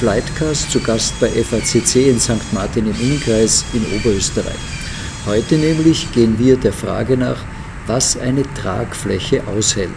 Flightcast 0.00 0.70
zu 0.70 0.80
Gast 0.80 1.20
bei 1.20 1.28
FACC 1.28 2.08
in 2.08 2.18
St. 2.18 2.54
Martin 2.54 2.86
im 2.86 2.98
Innkreis 2.98 3.66
in 3.74 3.84
Oberösterreich. 3.98 4.56
Heute 5.26 5.56
nämlich 5.56 6.10
gehen 6.12 6.38
wir 6.38 6.56
der 6.56 6.72
Frage 6.72 7.18
nach, 7.18 7.44
was 7.86 8.16
eine 8.16 8.44
Tragfläche 8.54 9.46
aushält. 9.46 9.90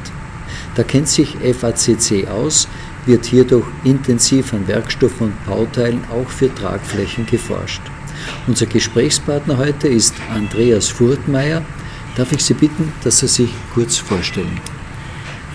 Da 0.76 0.84
kennt 0.84 1.07
sich 1.07 1.38
FACC 1.38 2.27
aus, 2.27 2.67
wird 3.05 3.23
hierdurch 3.27 3.66
intensiv 3.85 4.53
an 4.53 4.67
Werkstoffen 4.67 5.27
und 5.27 5.45
Bauteilen 5.45 6.04
auch 6.12 6.29
für 6.29 6.54
Tragflächen 6.54 7.26
geforscht. 7.26 7.81
Unser 8.45 8.65
Gesprächspartner 8.65 9.57
heute 9.57 9.88
ist 9.88 10.15
Andreas 10.29 10.90
Furtmeier. 10.90 11.62
Darf 12.17 12.34
ich 12.34 12.43
Sie 12.43 12.55
bitten, 12.55 12.91
dass 13.05 13.20
Sie 13.20 13.29
sich 13.29 13.51
kurz 13.73 13.95
vorstellen? 13.95 14.59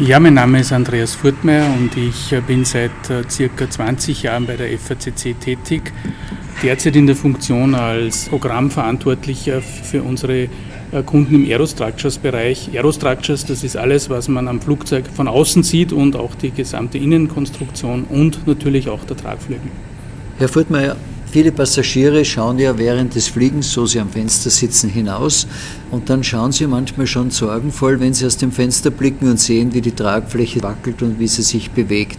Ja, 0.00 0.20
mein 0.20 0.34
Name 0.34 0.60
ist 0.60 0.72
Andreas 0.72 1.16
Furtmeier 1.16 1.66
und 1.76 1.96
ich 1.96 2.32
äh, 2.32 2.40
bin 2.40 2.64
seit 2.64 2.92
äh, 3.10 3.28
circa 3.28 3.68
20 3.68 4.22
Jahren 4.22 4.46
bei 4.46 4.54
der 4.54 4.78
FACC 4.78 5.34
tätig. 5.40 5.92
Derzeit 6.62 6.94
in 6.94 7.08
der 7.08 7.16
Funktion 7.16 7.74
als 7.74 8.28
Programmverantwortlicher 8.28 9.60
für 9.60 10.04
unsere 10.04 10.42
äh, 10.92 11.02
Kunden 11.04 11.34
im 11.34 11.44
Aerostructures-Bereich. 11.46 12.70
Aerostructures, 12.74 13.44
das 13.44 13.64
ist 13.64 13.76
alles, 13.76 14.08
was 14.08 14.28
man 14.28 14.46
am 14.46 14.60
Flugzeug 14.60 15.04
von 15.12 15.26
außen 15.26 15.64
sieht 15.64 15.92
und 15.92 16.14
auch 16.14 16.36
die 16.36 16.52
gesamte 16.52 16.96
Innenkonstruktion 16.96 18.04
und 18.04 18.46
natürlich 18.46 18.88
auch 18.88 19.02
der 19.02 19.16
Tragflügel. 19.16 19.68
Herr 20.38 20.48
Furtmeier, 20.48 20.94
Viele 21.30 21.52
Passagiere 21.52 22.24
schauen 22.24 22.58
ja 22.58 22.78
während 22.78 23.14
des 23.14 23.28
Fliegens, 23.28 23.70
so 23.70 23.84
sie 23.84 24.00
am 24.00 24.08
Fenster 24.08 24.48
sitzen, 24.48 24.88
hinaus 24.88 25.46
und 25.90 26.08
dann 26.08 26.24
schauen 26.24 26.52
sie 26.52 26.66
manchmal 26.66 27.06
schon 27.06 27.30
sorgenvoll, 27.30 28.00
wenn 28.00 28.14
sie 28.14 28.24
aus 28.24 28.38
dem 28.38 28.50
Fenster 28.50 28.90
blicken 28.90 29.28
und 29.28 29.38
sehen, 29.38 29.74
wie 29.74 29.82
die 29.82 29.92
Tragfläche 29.92 30.62
wackelt 30.62 31.02
und 31.02 31.18
wie 31.20 31.28
sie 31.28 31.42
sich 31.42 31.70
bewegt 31.70 32.18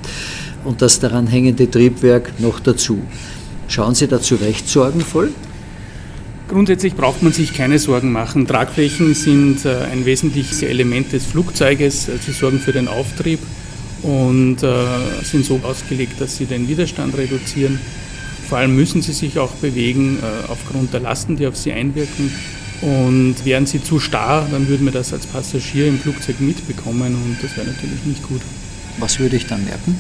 und 0.64 0.84
das 0.84 1.00
daran 1.00 1.26
hängende 1.26 1.70
Triebwerk 1.70 2.40
noch 2.40 2.60
dazu. 2.60 3.02
Schauen 3.68 3.96
Sie 3.96 4.08
dazu 4.08 4.36
recht 4.36 4.68
sorgenvoll? 4.68 5.32
Grundsätzlich 6.48 6.96
braucht 6.96 7.22
man 7.22 7.32
sich 7.34 7.54
keine 7.54 7.78
Sorgen 7.78 8.12
machen. 8.12 8.48
Tragflächen 8.48 9.14
sind 9.14 9.66
äh, 9.66 9.86
ein 9.92 10.06
wesentliches 10.06 10.64
Element 10.64 11.14
des 11.14 11.26
Flugzeuges. 11.26 12.08
Sie 12.26 12.32
sorgen 12.32 12.60
für 12.60 12.72
den 12.72 12.88
Auftrieb 12.88 13.40
und 14.02 14.64
äh, 14.64 14.74
sind 15.24 15.46
so 15.46 15.60
ausgelegt, 15.64 16.20
dass 16.20 16.38
sie 16.38 16.46
den 16.46 16.68
Widerstand 16.68 17.16
reduzieren. 17.16 17.80
Vor 18.50 18.58
allem 18.58 18.76
müssen 18.76 19.04
sie 19.04 19.14
sich 19.14 19.38
auch 19.38 19.52
bewegen 19.52 20.18
äh, 20.24 20.52
aufgrund 20.52 20.92
der 20.92 21.02
Lasten, 21.02 21.38
die 21.38 21.46
auf 21.46 21.56
sie 21.56 21.72
einwirken. 21.72 22.34
Und 22.82 23.36
wären 23.46 23.68
sie 23.68 23.84
zu 23.84 24.00
starr, 24.00 24.48
dann 24.50 24.68
würden 24.68 24.86
wir 24.86 24.92
das 24.92 25.14
als 25.14 25.28
Passagier 25.28 25.88
im 25.88 26.00
Flugzeug 26.00 26.40
mitbekommen 26.40 27.14
und 27.14 27.38
das 27.44 27.56
wäre 27.58 27.68
natürlich 27.68 28.06
nicht 28.06 28.24
gut. 28.24 28.42
Was 28.98 29.20
würde 29.20 29.36
ich 29.36 29.46
dann 29.46 29.66
merken? 29.66 30.00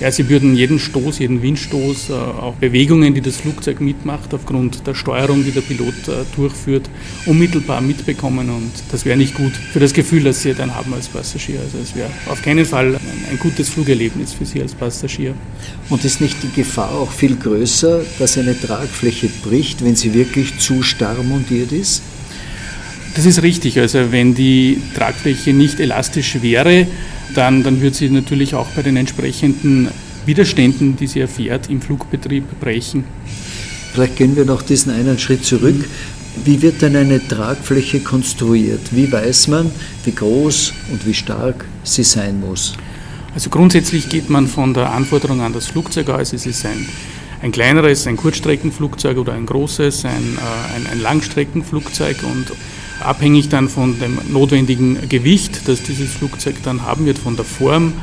Ja, 0.00 0.10
sie 0.10 0.28
würden 0.28 0.56
jeden 0.56 0.80
Stoß, 0.80 1.20
jeden 1.20 1.40
Windstoß, 1.40 2.10
äh, 2.10 2.12
auch 2.14 2.54
Bewegungen, 2.54 3.14
die 3.14 3.20
das 3.20 3.36
Flugzeug 3.36 3.80
mitmacht, 3.80 4.34
aufgrund 4.34 4.84
der 4.86 4.94
Steuerung, 4.94 5.44
die 5.44 5.52
der 5.52 5.60
Pilot 5.60 6.08
äh, 6.08 6.24
durchführt, 6.34 6.90
unmittelbar 7.26 7.80
mitbekommen. 7.80 8.50
Und 8.50 8.72
das 8.90 9.04
wäre 9.04 9.16
nicht 9.16 9.34
gut 9.34 9.52
für 9.52 9.78
das 9.78 9.92
Gefühl, 9.92 10.24
das 10.24 10.42
Sie 10.42 10.52
dann 10.52 10.74
haben 10.74 10.92
als 10.92 11.08
Passagier. 11.08 11.60
Also 11.60 11.78
es 11.78 11.94
wäre 11.94 12.10
auf 12.28 12.42
keinen 12.42 12.64
Fall 12.64 12.98
ein 13.30 13.38
gutes 13.38 13.68
Flugerlebnis 13.68 14.32
für 14.32 14.44
Sie 14.44 14.60
als 14.60 14.74
Passagier. 14.74 15.34
Und 15.88 16.04
ist 16.04 16.20
nicht 16.20 16.42
die 16.42 16.50
Gefahr 16.50 16.90
auch 16.90 17.12
viel 17.12 17.36
größer, 17.36 18.00
dass 18.18 18.36
eine 18.36 18.58
Tragfläche 18.58 19.28
bricht, 19.44 19.84
wenn 19.84 19.94
sie 19.94 20.12
wirklich 20.12 20.58
zu 20.58 20.82
starr 20.82 21.22
montiert 21.22 21.70
ist? 21.70 22.02
Das 23.14 23.26
ist 23.26 23.42
richtig. 23.42 23.78
Also 23.78 24.10
wenn 24.10 24.34
die 24.34 24.80
Tragfläche 24.94 25.52
nicht 25.52 25.78
elastisch 25.78 26.42
wäre, 26.42 26.88
dann, 27.34 27.62
dann 27.62 27.80
wird 27.80 27.94
sie 27.94 28.10
natürlich 28.10 28.54
auch 28.54 28.68
bei 28.68 28.82
den 28.82 28.96
entsprechenden 28.96 29.88
Widerständen, 30.26 30.96
die 30.96 31.06
sie 31.06 31.20
erfährt, 31.20 31.68
im 31.68 31.80
Flugbetrieb 31.80 32.60
brechen. 32.60 33.04
Vielleicht 33.92 34.16
gehen 34.16 34.36
wir 34.36 34.44
noch 34.44 34.62
diesen 34.62 34.92
einen 34.92 35.18
Schritt 35.18 35.44
zurück. 35.44 35.84
Wie 36.44 36.60
wird 36.62 36.82
denn 36.82 36.96
eine 36.96 37.26
Tragfläche 37.26 38.00
konstruiert? 38.00 38.80
Wie 38.90 39.10
weiß 39.10 39.48
man, 39.48 39.70
wie 40.04 40.12
groß 40.12 40.72
und 40.90 41.06
wie 41.06 41.14
stark 41.14 41.64
sie 41.84 42.02
sein 42.02 42.40
muss? 42.40 42.74
Also 43.34 43.50
grundsätzlich 43.50 44.08
geht 44.08 44.30
man 44.30 44.48
von 44.48 44.74
der 44.74 44.90
Anforderung 44.90 45.40
an 45.40 45.52
das 45.52 45.66
Flugzeug 45.66 46.08
aus. 46.10 46.32
Es 46.32 46.46
ist 46.46 46.64
ein, 46.66 46.88
ein 47.42 47.52
kleineres, 47.52 48.06
ein 48.06 48.16
Kurzstreckenflugzeug 48.16 49.18
oder 49.18 49.32
ein 49.34 49.46
großes, 49.46 50.04
ein, 50.04 50.38
äh, 50.38 50.76
ein, 50.76 50.86
ein 50.86 51.00
Langstreckenflugzeug 51.00 52.22
und 52.22 52.52
abhängig 53.00 53.48
dann 53.48 53.68
von 53.68 53.98
dem 53.98 54.18
notwendigen 54.28 55.08
Gewicht, 55.08 55.68
das 55.68 55.82
dieses 55.82 56.12
Flugzeug 56.12 56.56
dann 56.62 56.82
haben 56.82 57.06
wird, 57.06 57.18
von 57.18 57.36
der 57.36 57.44
Form, 57.44 57.94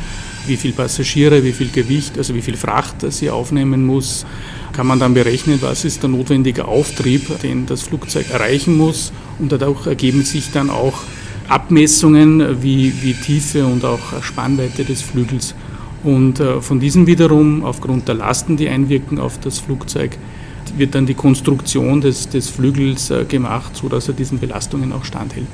wie 0.47 0.57
viele 0.57 0.74
Passagiere, 0.74 1.44
wie 1.44 1.52
viel 1.52 1.69
Gewicht, 1.69 2.18
also 2.18 2.34
wie 2.34 2.41
viel 2.41 2.57
Fracht 2.57 2.96
sie 3.09 3.29
aufnehmen 3.29 3.85
muss, 3.85 4.25
kann 4.74 4.88
man 4.88 5.00
dann 5.00 5.13
berechnen, 5.13 5.59
was 5.62 5.85
ist 5.85 6.02
der 6.02 6.09
notwendige 6.09 6.66
Auftrieb, 6.66 7.40
den 7.41 7.66
das 7.66 7.81
Flugzeug 7.84 8.29
erreichen 8.31 8.78
muss. 8.78 9.12
Und 9.40 9.52
dadurch 9.52 9.85
ergeben 9.85 10.24
sich 10.24 10.52
dann 10.52 10.69
auch 10.69 11.02
Abmessungen 11.47 12.63
wie, 12.63 12.94
wie 13.02 13.13
Tiefe 13.13 13.66
und 13.66 13.84
auch 13.84 14.23
Spannweite 14.23 14.85
des 14.85 15.02
Flügels. 15.02 15.53
Und 16.03 16.40
äh, 16.40 16.62
von 16.62 16.79
diesem 16.79 17.06
wiederum, 17.08 17.63
aufgrund 17.63 18.08
der 18.08 18.16
Lasten, 18.16 18.58
die 18.58 18.69
einwirken 18.69 19.19
auf 19.19 19.40
das 19.40 19.59
Flugzeug, 19.59 20.18
wird 20.78 20.96
dann 20.96 21.06
die 21.06 21.14
Konstruktion 21.14 22.02
des, 22.02 22.30
des 22.30 22.50
Flügels 22.50 23.09
äh, 23.09 23.26
gemacht, 23.26 23.76
sodass 23.76 24.08
er 24.08 24.14
diesen 24.14 24.40
Belastungen 24.40 24.92
auch 24.94 25.06
standhält. 25.06 25.48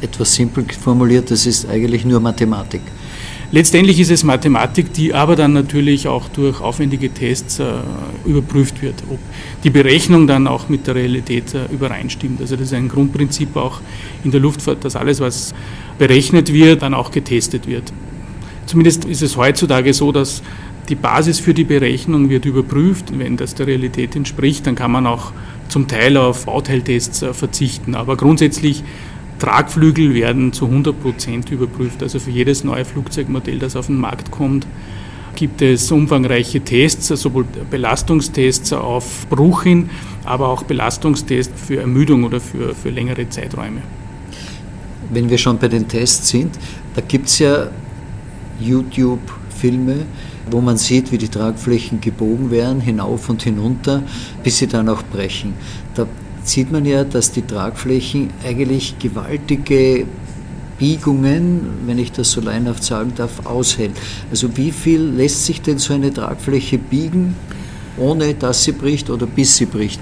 Etwas 0.00 0.34
simpel 0.34 0.64
formuliert, 0.80 1.30
das 1.30 1.46
ist 1.46 1.68
eigentlich 1.68 2.04
nur 2.04 2.20
Mathematik. 2.20 2.82
Letztendlich 3.54 4.00
ist 4.00 4.10
es 4.10 4.24
Mathematik, 4.24 4.92
die 4.92 5.14
aber 5.14 5.36
dann 5.36 5.52
natürlich 5.52 6.08
auch 6.08 6.28
durch 6.28 6.60
aufwendige 6.60 7.10
Tests 7.10 7.60
äh, 7.60 7.64
überprüft 8.24 8.82
wird, 8.82 8.96
ob 9.08 9.18
die 9.62 9.70
Berechnung 9.70 10.26
dann 10.26 10.48
auch 10.48 10.68
mit 10.68 10.86
der 10.86 10.96
Realität 10.96 11.54
äh, 11.54 11.72
übereinstimmt. 11.72 12.40
Also 12.40 12.56
das 12.56 12.66
ist 12.66 12.74
ein 12.74 12.88
Grundprinzip 12.88 13.54
auch 13.56 13.80
in 14.24 14.32
der 14.32 14.40
Luftfahrt, 14.40 14.84
dass 14.84 14.96
alles, 14.96 15.20
was 15.20 15.54
berechnet 15.98 16.52
wird, 16.52 16.82
dann 16.82 16.94
auch 16.94 17.12
getestet 17.12 17.68
wird. 17.68 17.92
Zumindest 18.66 19.04
ist 19.04 19.22
es 19.22 19.36
heutzutage 19.36 19.92
so, 19.92 20.10
dass 20.10 20.42
die 20.88 20.94
Basis 20.94 21.40
für 21.40 21.54
die 21.54 21.64
Berechnung 21.64 22.28
wird 22.28 22.44
überprüft. 22.44 23.18
Wenn 23.18 23.36
das 23.36 23.54
der 23.54 23.66
Realität 23.66 24.16
entspricht, 24.16 24.66
dann 24.66 24.74
kann 24.74 24.90
man 24.90 25.06
auch 25.06 25.32
zum 25.68 25.88
Teil 25.88 26.16
auf 26.16 26.46
Bauteiltests 26.46 27.22
äh, 27.22 27.32
verzichten. 27.32 27.94
Aber 27.94 28.16
grundsätzlich 28.16 28.84
Tragflügel 29.38 30.14
werden 30.14 30.52
zu 30.52 30.66
100 30.66 31.00
Prozent 31.00 31.50
überprüft. 31.50 32.02
Also 32.02 32.20
für 32.20 32.30
jedes 32.30 32.64
neue 32.64 32.84
Flugzeugmodell, 32.84 33.58
das 33.58 33.76
auf 33.76 33.86
den 33.86 33.98
Markt 33.98 34.30
kommt, 34.30 34.66
gibt 35.34 35.62
es 35.62 35.90
umfangreiche 35.90 36.60
Tests, 36.60 37.08
sowohl 37.08 37.44
Belastungstests 37.70 38.72
auf 38.72 39.26
Bruch 39.28 39.64
hin, 39.64 39.90
aber 40.24 40.48
auch 40.48 40.62
Belastungstests 40.62 41.60
für 41.60 41.80
Ermüdung 41.80 42.24
oder 42.24 42.40
für, 42.40 42.74
für 42.74 42.90
längere 42.90 43.28
Zeiträume. 43.28 43.82
Wenn 45.10 45.28
wir 45.28 45.38
schon 45.38 45.58
bei 45.58 45.68
den 45.68 45.88
Tests 45.88 46.28
sind, 46.28 46.56
da 46.94 47.00
gibt 47.00 47.26
es 47.26 47.40
ja 47.40 47.68
YouTube-Filme, 48.60 50.06
wo 50.50 50.60
man 50.60 50.76
sieht, 50.76 51.12
wie 51.12 51.18
die 51.18 51.28
Tragflächen 51.28 52.00
gebogen 52.00 52.50
werden, 52.50 52.80
hinauf 52.80 53.28
und 53.28 53.42
hinunter, 53.42 54.02
bis 54.42 54.58
sie 54.58 54.66
dann 54.66 54.88
auch 54.88 55.02
brechen. 55.02 55.54
Da 55.94 56.06
sieht 56.42 56.70
man 56.70 56.84
ja, 56.84 57.04
dass 57.04 57.32
die 57.32 57.42
Tragflächen 57.42 58.30
eigentlich 58.44 58.98
gewaltige 58.98 60.06
Biegungen, 60.78 61.60
wenn 61.86 61.98
ich 61.98 62.12
das 62.12 62.32
so 62.32 62.40
leinhaft 62.40 62.84
sagen 62.84 63.12
darf, 63.16 63.46
aushält. 63.46 63.92
Also 64.30 64.56
wie 64.56 64.72
viel 64.72 65.00
lässt 65.00 65.46
sich 65.46 65.62
denn 65.62 65.78
so 65.78 65.94
eine 65.94 66.12
Tragfläche 66.12 66.78
biegen, 66.78 67.36
ohne 67.96 68.34
dass 68.34 68.64
sie 68.64 68.72
bricht 68.72 69.08
oder 69.08 69.26
bis 69.26 69.56
sie 69.56 69.66
bricht? 69.66 70.00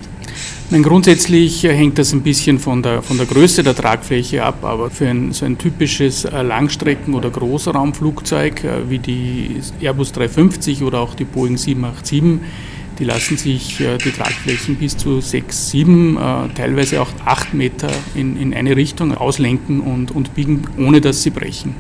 Nein, 0.73 0.85
grundsätzlich 0.85 1.65
hängt 1.65 1.99
das 1.99 2.15
ein 2.15 2.23
bisschen 2.23 2.59
von 2.59 2.83
der, 2.83 3.03
von 3.03 3.19
der 3.19 3.27
Größe 3.27 3.63
der 3.63 3.75
Tragfläche 3.75 4.43
ab, 4.43 4.65
aber 4.65 4.89
für 4.89 5.07
ein, 5.07 5.33
so 5.33 5.45
ein 5.45 5.59
typisches 5.59 6.25
äh, 6.25 6.41
Langstrecken- 6.41 7.13
oder 7.13 7.29
Großraumflugzeug 7.29 8.65
äh, 8.65 8.89
wie 8.89 8.99
die 8.99 9.61
Airbus 9.83 10.13
350 10.13 10.83
oder 10.83 11.01
auch 11.01 11.15
die 11.15 11.27
Boeing 11.27 11.59
787, 11.59 12.41
die 12.99 13.05
lassen 13.05 13.37
sich 13.37 13.83
äh, 13.83 13.99
die 13.99 14.13
Tragflächen 14.13 14.77
bis 14.77 14.97
zu 14.97 15.21
6, 15.21 15.71
7, 15.73 16.19
teilweise 16.55 17.03
auch 17.03 17.11
8 17.27 17.53
Meter 17.53 17.91
in, 18.15 18.41
in 18.41 18.55
eine 18.55 18.75
Richtung 18.75 19.15
auslenken 19.15 19.83
und, 19.83 20.11
und 20.11 20.35
biegen, 20.35 20.63
ohne 20.79 21.03
dass 21.03 21.23
sie 21.23 21.29
brechen. 21.29 21.75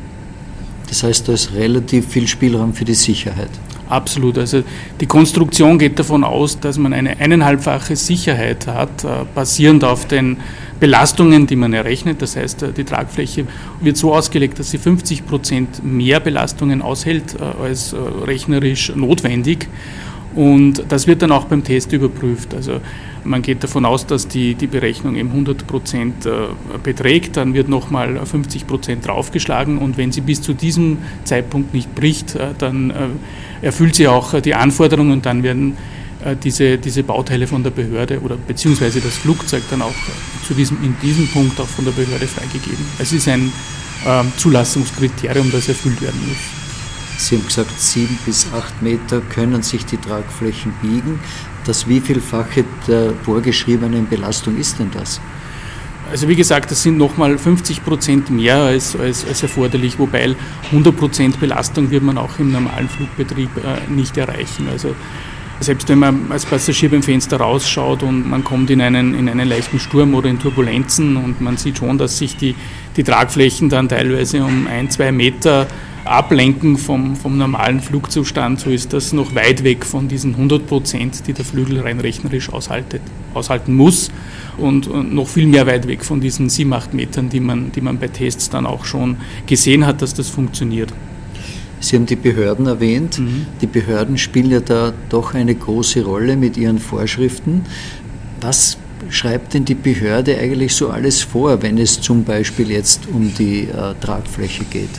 Das 0.91 1.03
heißt, 1.03 1.29
da 1.29 1.33
ist 1.33 1.55
relativ 1.55 2.09
viel 2.09 2.29
Spielraum 2.29 2.75
für 2.75 2.85
die 2.85 2.93
Sicherheit. 2.93 3.49
Absolut. 3.93 4.39
Also 4.39 4.63
die 5.03 5.07
Konstruktion 5.07 5.79
geht 5.79 5.99
davon 5.99 6.25
aus, 6.25 6.59
dass 6.59 6.79
man 6.79 6.95
eine 6.95 7.21
eineinhalbfache 7.21 7.95
Sicherheit 7.95 8.67
hat, 8.67 9.05
äh, 9.05 9.27
basierend 9.35 9.85
auf 9.85 10.09
den 10.09 10.39
Belastungen, 10.81 11.47
die 11.47 11.57
man 11.57 11.75
errechnet. 11.75 12.23
Das 12.23 12.35
heißt, 12.35 12.63
äh, 12.63 12.73
die 12.73 12.85
Tragfläche 12.85 13.45
wird 13.83 13.99
so 13.99 14.15
ausgelegt, 14.15 14.59
dass 14.59 14.71
sie 14.71 14.79
50 14.79 15.27
Prozent 15.27 15.85
mehr 15.85 16.21
Belastungen 16.21 16.81
aushält 16.81 17.37
äh, 17.39 17.63
als 17.63 17.95
rechnerisch 18.25 18.95
notwendig. 18.97 19.69
Und 20.35 20.85
das 20.89 21.07
wird 21.07 21.23
dann 21.23 21.33
auch 21.33 21.45
beim 21.45 21.63
Test 21.63 21.93
überprüft. 21.93 22.55
Also 22.55 22.81
man 23.25 23.43
geht 23.43 23.63
davon 23.63 23.85
aus, 23.85 24.07
dass 24.07 24.29
die, 24.29 24.55
die 24.55 24.67
Berechnung 24.67 25.15
eben 25.15 25.29
100 25.31 25.67
Prozent 25.67 26.29
beträgt, 26.83 27.37
dann 27.37 27.55
wird 27.55 27.69
nochmal 27.69 28.25
50 28.25 28.67
Prozent 28.67 29.07
draufgeschlagen 29.07 29.79
und 29.79 29.97
wenn 29.97 30.11
sie 30.11 30.23
bis 30.23 30.43
zu 30.43 30.55
diesem 30.55 30.99
Zeitpunkt 31.23 31.73
nicht 31.73 31.95
bricht, 31.95 32.37
dann 32.59 32.93
erfüllt 33.61 33.95
sie 33.95 34.09
auch 34.09 34.41
die 34.41 34.55
Anforderungen 34.55 35.13
und 35.13 35.27
dann 35.27 35.45
werden 35.45 35.77
äh, 36.25 36.37
diese, 36.37 36.79
diese 36.79 37.03
Bauteile 37.03 37.47
von 37.47 37.63
der 37.63 37.71
Behörde 37.71 38.21
oder 38.21 38.37
beziehungsweise 38.37 39.01
das 39.01 39.17
Flugzeug 39.17 39.63
dann 39.71 39.83
auch 39.83 39.95
zu 40.47 40.55
diesem, 40.55 40.83
in 40.85 40.97
diesem 41.03 41.27
Punkt 41.29 41.59
auch 41.61 41.67
von 41.67 41.85
der 41.85 41.93
Behörde 41.93 42.27
freigegeben. 42.27 42.85
Es 42.99 43.13
ist 43.13 43.29
ein 43.29 43.53
äh, 44.05 44.23
Zulassungskriterium, 44.37 45.51
das 45.51 45.69
erfüllt 45.69 46.01
werden 46.01 46.21
muss. 46.29 46.62
Sie 47.23 47.37
haben 47.37 47.47
gesagt, 47.47 47.81
sieben 47.81 48.19
bis 48.27 48.49
acht 48.53 48.83
Meter 48.83 49.21
können 49.21 49.63
sich 49.63 49.87
die 49.87 49.97
Tragflächen 49.97 50.73
biegen. 50.83 51.21
Das 51.65 51.87
wievielfache 51.87 52.65
der 52.89 53.13
vorgeschriebenen 53.23 54.09
Belastung 54.09 54.59
ist 54.59 54.81
denn 54.81 54.91
das? 54.91 55.21
Also 56.11 56.29
wie 56.29 56.35
gesagt, 56.35 56.73
das 56.73 56.83
sind 56.83 56.99
nochmal 56.99 57.39
50 57.39 57.85
Prozent 57.85 58.31
mehr 58.31 58.57
als, 58.57 58.97
als, 58.97 59.25
als, 59.25 59.41
erforderlich, 59.41 60.01
wobei 60.01 60.35
100 60.73 60.97
Prozent 60.97 61.39
Belastung 61.39 61.93
wird 61.93 62.03
man 62.03 62.19
auch 62.19 62.41
im 62.41 62.51
normalen 62.51 62.89
Flugbetrieb 62.89 63.51
äh, 63.59 63.89
nicht 63.91 64.17
erreichen. 64.17 64.67
Also 64.69 64.97
selbst 65.61 65.89
wenn 65.89 66.01
man 66.01 66.27
als 66.31 66.45
Passagier 66.45 66.91
beim 66.91 67.05
Fenster 67.05 67.37
rausschaut 67.37 68.03
und 68.03 68.29
man 68.29 68.43
kommt 68.43 68.69
in 68.71 68.81
einen, 68.81 69.15
in 69.15 69.29
einen 69.29 69.49
leichten 69.49 69.79
Sturm 69.79 70.17
oder 70.17 70.29
in 70.29 70.41
Turbulenzen 70.41 71.17
und 71.17 71.41
man 71.41 71.57
sieht 71.57 71.79
schon, 71.79 71.99
dass 71.99 72.19
sich 72.19 72.37
die, 72.37 72.57
die 72.97 73.05
Tragflächen 73.05 73.69
dann 73.69 73.89
teilweise 73.89 74.45
um 74.45 74.67
ein, 74.67 74.91
zwei 74.91 75.13
Meter 75.13 75.69
ablenken 76.05 76.77
vom, 76.77 77.17
vom 77.17 77.39
normalen 77.39 77.81
Flugzustand, 77.81 78.61
so 78.61 78.71
ist 78.71 78.93
das 78.93 79.13
noch 79.13 79.35
weit 79.35 79.63
weg 79.65 79.85
von 79.85 80.09
diesen 80.09 80.33
100 80.35 80.67
Prozent, 80.67 81.27
die 81.27 81.33
der 81.33 81.45
Flügel 81.45 81.81
rein 81.81 82.01
rechnerisch 82.01 82.53
aushaltet, 82.53 83.03
aushalten 83.35 83.75
muss 83.75 84.11
und, 84.59 84.89
und, 84.89 85.15
noch 85.15 85.29
viel 85.29 85.47
mehr 85.47 85.67
weit 85.67 85.87
weg 85.87 86.05
von 86.05 86.21
diesen 86.21 86.49
7, 86.49 86.73
8 86.73 86.95
Metern, 86.95 87.29
die 87.29 87.41
man, 87.41 87.73
die 87.73 87.81
man 87.81 87.99
bei 87.99 88.09
Tests 88.09 88.51
dann 88.51 88.67
auch 88.67 88.85
schon 88.85 89.17
gesehen 89.47 89.87
hat, 89.87 90.03
dass 90.03 90.15
das 90.15 90.29
funktioniert. 90.29 90.93
Sie 91.81 91.97
haben 91.97 92.07
die 92.07 92.17
Behörden 92.17 92.67
erwähnt. 92.67 93.19
Mhm. 93.19 93.47
Die 93.61 93.67
Behörden 93.67 94.17
spielen 94.17 94.51
ja 94.51 94.61
da 94.61 94.93
doch 95.09 95.35
eine 95.35 95.55
große 95.55 96.05
Rolle 96.05 96.37
mit 96.37 96.57
ihren 96.57 96.79
Vorschriften. 96.79 97.63
Was 98.41 98.79
schreibt 99.09 99.55
denn 99.55 99.65
die 99.65 99.75
Behörde 99.75 100.39
eigentlich 100.39 100.75
so 100.75 100.91
alles 100.91 101.23
vor, 101.23 101.61
wenn 101.63 101.79
es 101.79 102.01
zum 102.01 102.25
Beispiel 102.25 102.71
jetzt 102.71 103.09
um 103.13 103.33
die 103.37 103.63
äh, 103.63 103.95
Tragfläche 104.01 104.65
geht? 104.65 104.91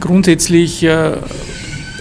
Grundsätzlich 0.00 0.82
äh, 0.82 1.12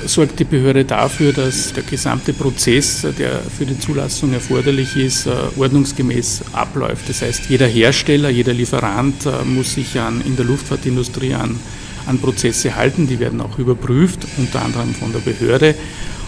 sorgt 0.08 0.40
die 0.40 0.44
Behörde 0.44 0.86
dafür, 0.86 1.34
dass 1.34 1.72
der 1.72 1.84
gesamte 1.84 2.34
Prozess, 2.34 3.06
der 3.18 3.40
für 3.42 3.66
die 3.66 3.78
Zulassung 3.80 4.34
erforderlich 4.34 4.96
ist, 4.96 5.28
äh, 5.28 5.32
ordnungsgemäß 5.56 6.46
abläuft. 6.52 7.08
Das 7.10 7.22
heißt, 7.22 7.44
jeder 7.48 7.68
Hersteller, 7.68 8.30
jeder 8.30 8.54
Lieferant 8.54 9.28
äh, 9.28 9.46
muss 9.46 9.76
sich 9.76 10.00
an, 10.00 10.22
in 10.26 10.36
der 10.36 10.46
Luftfahrtindustrie 10.46 11.36
an, 11.36 11.60
an 12.08 12.18
Prozesse 12.18 12.76
halten. 12.76 13.08
Die 13.08 13.20
werden 13.20 13.40
auch 13.40 13.60
überprüft, 13.60 14.26
unter 14.38 14.64
anderem 14.64 14.96
von 14.96 15.14
der 15.14 15.20
Behörde. 15.20 15.76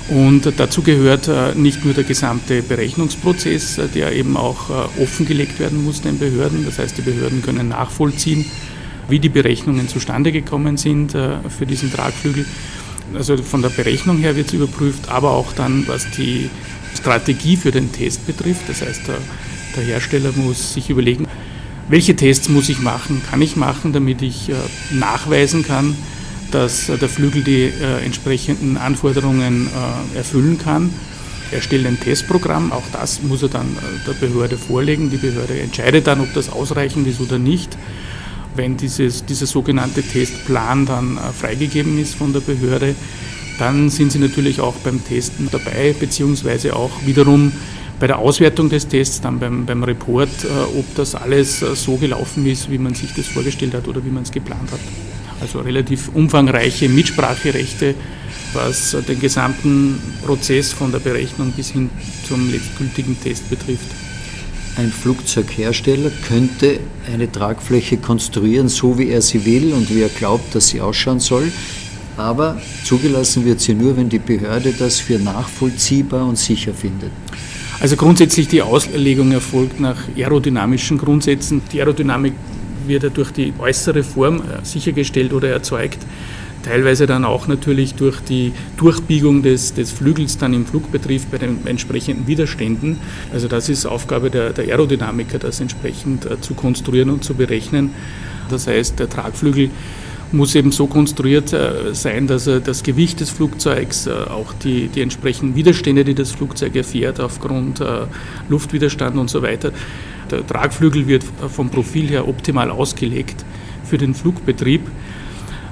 Und 0.10 0.54
dazu 0.58 0.84
gehört 0.84 1.28
äh, 1.28 1.56
nicht 1.56 1.84
nur 1.84 1.96
der 1.96 2.04
gesamte 2.04 2.62
Berechnungsprozess, 2.62 3.80
der 3.96 4.14
eben 4.14 4.38
auch 4.38 4.70
offengelegt 5.02 5.60
werden 5.60 5.84
muss 5.84 6.02
den 6.02 6.20
Behörden. 6.20 6.66
Das 6.66 6.78
heißt, 6.78 7.00
die 7.00 7.02
Behörden 7.02 7.42
können 7.42 7.70
nachvollziehen, 7.70 8.46
wie 9.10 9.20
die 9.20 9.30
Berechnungen 9.30 9.88
zustande 9.88 10.32
gekommen 10.32 10.78
sind 10.78 11.12
für 11.12 11.66
diesen 11.66 11.92
Tragflügel 11.92 12.46
also 13.16 13.38
von 13.38 13.62
der 13.62 13.70
Berechnung 13.70 14.18
her 14.18 14.36
wird 14.36 14.48
es 14.48 14.54
überprüft, 14.54 15.10
aber 15.10 15.32
auch 15.32 15.54
dann, 15.54 15.88
was 15.88 16.10
die 16.12 16.50
Strategie 16.96 17.56
für 17.56 17.72
den 17.72 17.92
Test 17.92 18.26
betrifft. 18.26 18.68
Das 18.68 18.82
heißt, 18.82 19.08
der, 19.08 19.18
der 19.76 19.84
Hersteller 19.84 20.32
muss 20.36 20.74
sich 20.74 20.90
überlegen, 20.90 21.28
welche 21.90 22.16
Tests 22.16 22.50
muss 22.50 22.68
ich 22.70 22.80
machen, 22.80 23.22
kann 23.30 23.42
ich 23.42 23.56
machen, 23.56 23.94
damit 23.94 24.22
ich 24.22 24.50
äh, 24.50 24.54
nachweisen 24.92 25.64
kann, 25.64 25.96
dass 26.52 26.90
äh, 26.90 26.98
der 26.98 27.08
Flügel 27.08 27.44
die 27.44 27.64
äh, 27.64 28.04
entsprechenden 28.04 28.76
Anforderungen 28.76 29.68
äh, 29.68 30.18
erfüllen 30.18 30.58
kann. 30.58 30.94
Er 31.50 31.62
stellt 31.62 31.88
ein 31.88 31.98
Testprogramm, 31.98 32.74
auch 32.74 32.84
das 32.92 33.24
muss 33.24 33.42
er 33.42 33.48
dann 33.48 33.68
äh, 33.68 34.06
der 34.06 34.14
Behörde 34.14 34.58
vorlegen. 34.58 35.10
Die 35.10 35.18
Behörde 35.18 35.62
entscheidet 35.62 36.08
dann, 36.08 36.20
ob 36.20 36.34
das 36.34 36.50
ausreichend 36.50 37.08
ist 37.08 37.22
oder 37.22 37.40
nicht 37.40 37.78
wenn 38.58 38.78
dieses, 38.78 39.26
dieser 39.26 39.46
sogenannte 39.46 40.04
Testplan 40.04 40.86
dann 40.86 41.18
äh, 41.18 41.32
freigegeben 41.32 41.98
ist 42.00 42.16
von 42.16 42.34
der 42.34 42.42
Behörde, 42.42 42.96
dann 43.60 43.90
sind 43.90 44.12
Sie 44.12 44.20
natürlich 44.20 44.60
auch 44.60 44.76
beim 44.76 45.04
Testen 45.04 45.50
dabei, 45.52 45.96
beziehungsweise 46.00 46.76
auch 46.76 46.92
wiederum 47.06 47.52
bei 48.00 48.06
der 48.06 48.20
Auswertung 48.20 48.70
des 48.70 48.88
Tests, 48.88 49.22
dann 49.22 49.40
beim, 49.40 49.66
beim 49.66 49.84
Report, 49.84 50.30
äh, 50.44 50.78
ob 50.78 50.86
das 50.96 51.16
alles 51.16 51.62
äh, 51.62 51.76
so 51.76 51.96
gelaufen 51.98 52.46
ist, 52.46 52.70
wie 52.70 52.78
man 52.78 52.94
sich 52.94 53.14
das 53.14 53.28
vorgestellt 53.28 53.74
hat 53.74 53.88
oder 53.88 54.04
wie 54.06 54.10
man 54.10 54.24
es 54.24 54.32
geplant 54.32 54.72
hat. 54.72 54.80
Also 55.40 55.60
relativ 55.60 56.10
umfangreiche 56.14 56.90
Mitspracherechte, 56.90 57.96
was 58.54 58.96
den 59.08 59.20
gesamten 59.20 60.00
Prozess 60.26 60.74
von 60.74 60.92
der 60.92 61.00
Berechnung 61.00 61.52
bis 61.52 61.70
hin 61.70 61.90
zum 62.28 62.52
letztgültigen 62.52 63.20
Test 63.22 63.50
betrifft 63.50 64.07
ein 64.78 64.92
Flugzeughersteller 64.92 66.12
könnte 66.28 66.80
eine 67.12 67.32
Tragfläche 67.32 67.98
konstruieren, 67.98 68.70
so 68.70 68.98
wie 69.00 69.10
er 69.10 69.22
sie 69.22 69.44
will 69.46 69.74
und 69.74 69.94
wie 69.94 70.02
er 70.02 70.10
glaubt, 70.10 70.54
dass 70.54 70.68
sie 70.68 70.82
ausschauen 70.82 71.20
soll. 71.20 71.52
Aber 72.16 72.62
zugelassen 72.84 73.46
wird 73.46 73.60
sie 73.60 73.74
nur, 73.74 73.98
wenn 73.98 74.10
die 74.10 74.20
Behörde 74.20 74.74
das 74.78 75.00
für 75.00 75.20
nachvollziehbar 75.20 76.26
und 76.26 76.38
sicher 76.38 76.74
findet. 76.74 77.12
Also 77.80 77.96
grundsätzlich 77.96 78.48
die 78.48 78.62
Auslegung 78.62 79.32
erfolgt 79.32 79.80
nach 79.80 79.98
aerodynamischen 80.16 80.98
Grundsätzen. 80.98 81.62
Die 81.72 81.80
Aerodynamik 81.80 82.34
wird 82.88 83.04
ja 83.04 83.10
durch 83.10 83.32
die 83.32 83.54
äußere 83.60 84.04
Form 84.04 84.38
äh, 84.38 84.64
sichergestellt 84.64 85.34
oder 85.34 85.50
erzeugt 85.50 86.00
teilweise 86.68 87.08
dann 87.08 87.24
auch 87.24 87.48
natürlich 87.48 87.96
durch 87.96 88.20
die 88.20 88.52
Durchbiegung 88.76 89.42
des, 89.42 89.74
des 89.74 89.92
Flügels 89.92 90.38
dann 90.38 90.54
im 90.54 90.66
Flugbetrieb 90.66 91.32
bei 91.32 91.38
den 91.38 91.66
entsprechenden 91.66 92.28
Widerständen. 92.28 93.00
Also 93.32 93.48
das 93.48 93.70
ist 93.70 93.86
Aufgabe 93.86 94.30
der, 94.30 94.52
der 94.52 94.66
Aerodynamiker, 94.66 95.40
das 95.40 95.62
entsprechend 95.62 96.26
äh, 96.26 96.42
zu 96.42 96.56
konstruieren 96.56 97.10
und 97.10 97.24
zu 97.24 97.36
berechnen. 97.36 97.92
Das 98.50 98.68
heißt, 98.68 99.00
der 99.00 99.10
Tragflügel 99.10 99.70
muss 100.34 100.56
eben 100.56 100.74
so 100.74 100.88
konstruiert 100.88 101.54
äh, 101.54 101.94
sein, 101.94 102.28
dass 102.28 102.48
er 102.48 102.60
das 102.60 102.84
Gewicht 102.84 103.22
des 103.22 103.30
Flugzeugs, 103.30 104.08
äh, 104.08 104.12
auch 104.12 104.52
die, 104.52 104.90
die 104.90 105.02
entsprechenden 105.02 105.56
Widerstände, 105.56 106.04
die 106.04 106.16
das 106.16 106.32
Flugzeug 106.32 106.76
erfährt 106.76 107.22
aufgrund 107.22 107.82
Luftwiderstand 108.50 109.18
und 109.18 109.30
so 109.30 109.42
weiter, 109.42 109.72
der 110.30 110.46
Tragflügel 110.46 111.08
wird 111.08 111.24
vom 111.48 111.70
Profil 111.70 112.10
her 112.10 112.28
optimal 112.28 112.70
ausgelegt 112.72 113.46
für 113.86 113.98
den 113.98 114.14
Flugbetrieb 114.14 114.82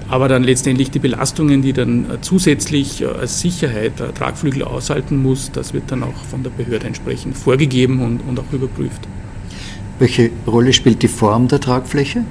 aber 0.08 0.28
dann 0.28 0.44
letztendlich 0.44 0.92
die 0.92 1.00
Belastungen, 1.00 1.62
die 1.62 1.74
dann 1.74 2.06
äh, 2.06 2.22
zusätzlich 2.22 3.02
äh, 3.02 3.06
als 3.06 3.40
Sicherheit 3.40 4.00
der 4.00 4.14
Tragflügel 4.14 4.64
aushalten 4.64 5.22
muss, 5.22 5.52
das 5.52 5.74
wird 5.74 5.92
dann 5.92 6.04
auch 6.04 6.16
von 6.30 6.44
der 6.44 6.52
Behörde 6.52 6.88
entsprechend 6.88 7.38
vorgegeben 7.38 8.02
und, 8.02 8.20
und 8.28 8.40
auch 8.40 8.52
überprüft. 8.52 9.08
Welche 9.98 10.30
Rolle 10.46 10.74
spielt 10.74 11.02
die 11.02 11.08
Form 11.08 11.48
der 11.48 11.60
Tragfläche? 11.60 12.24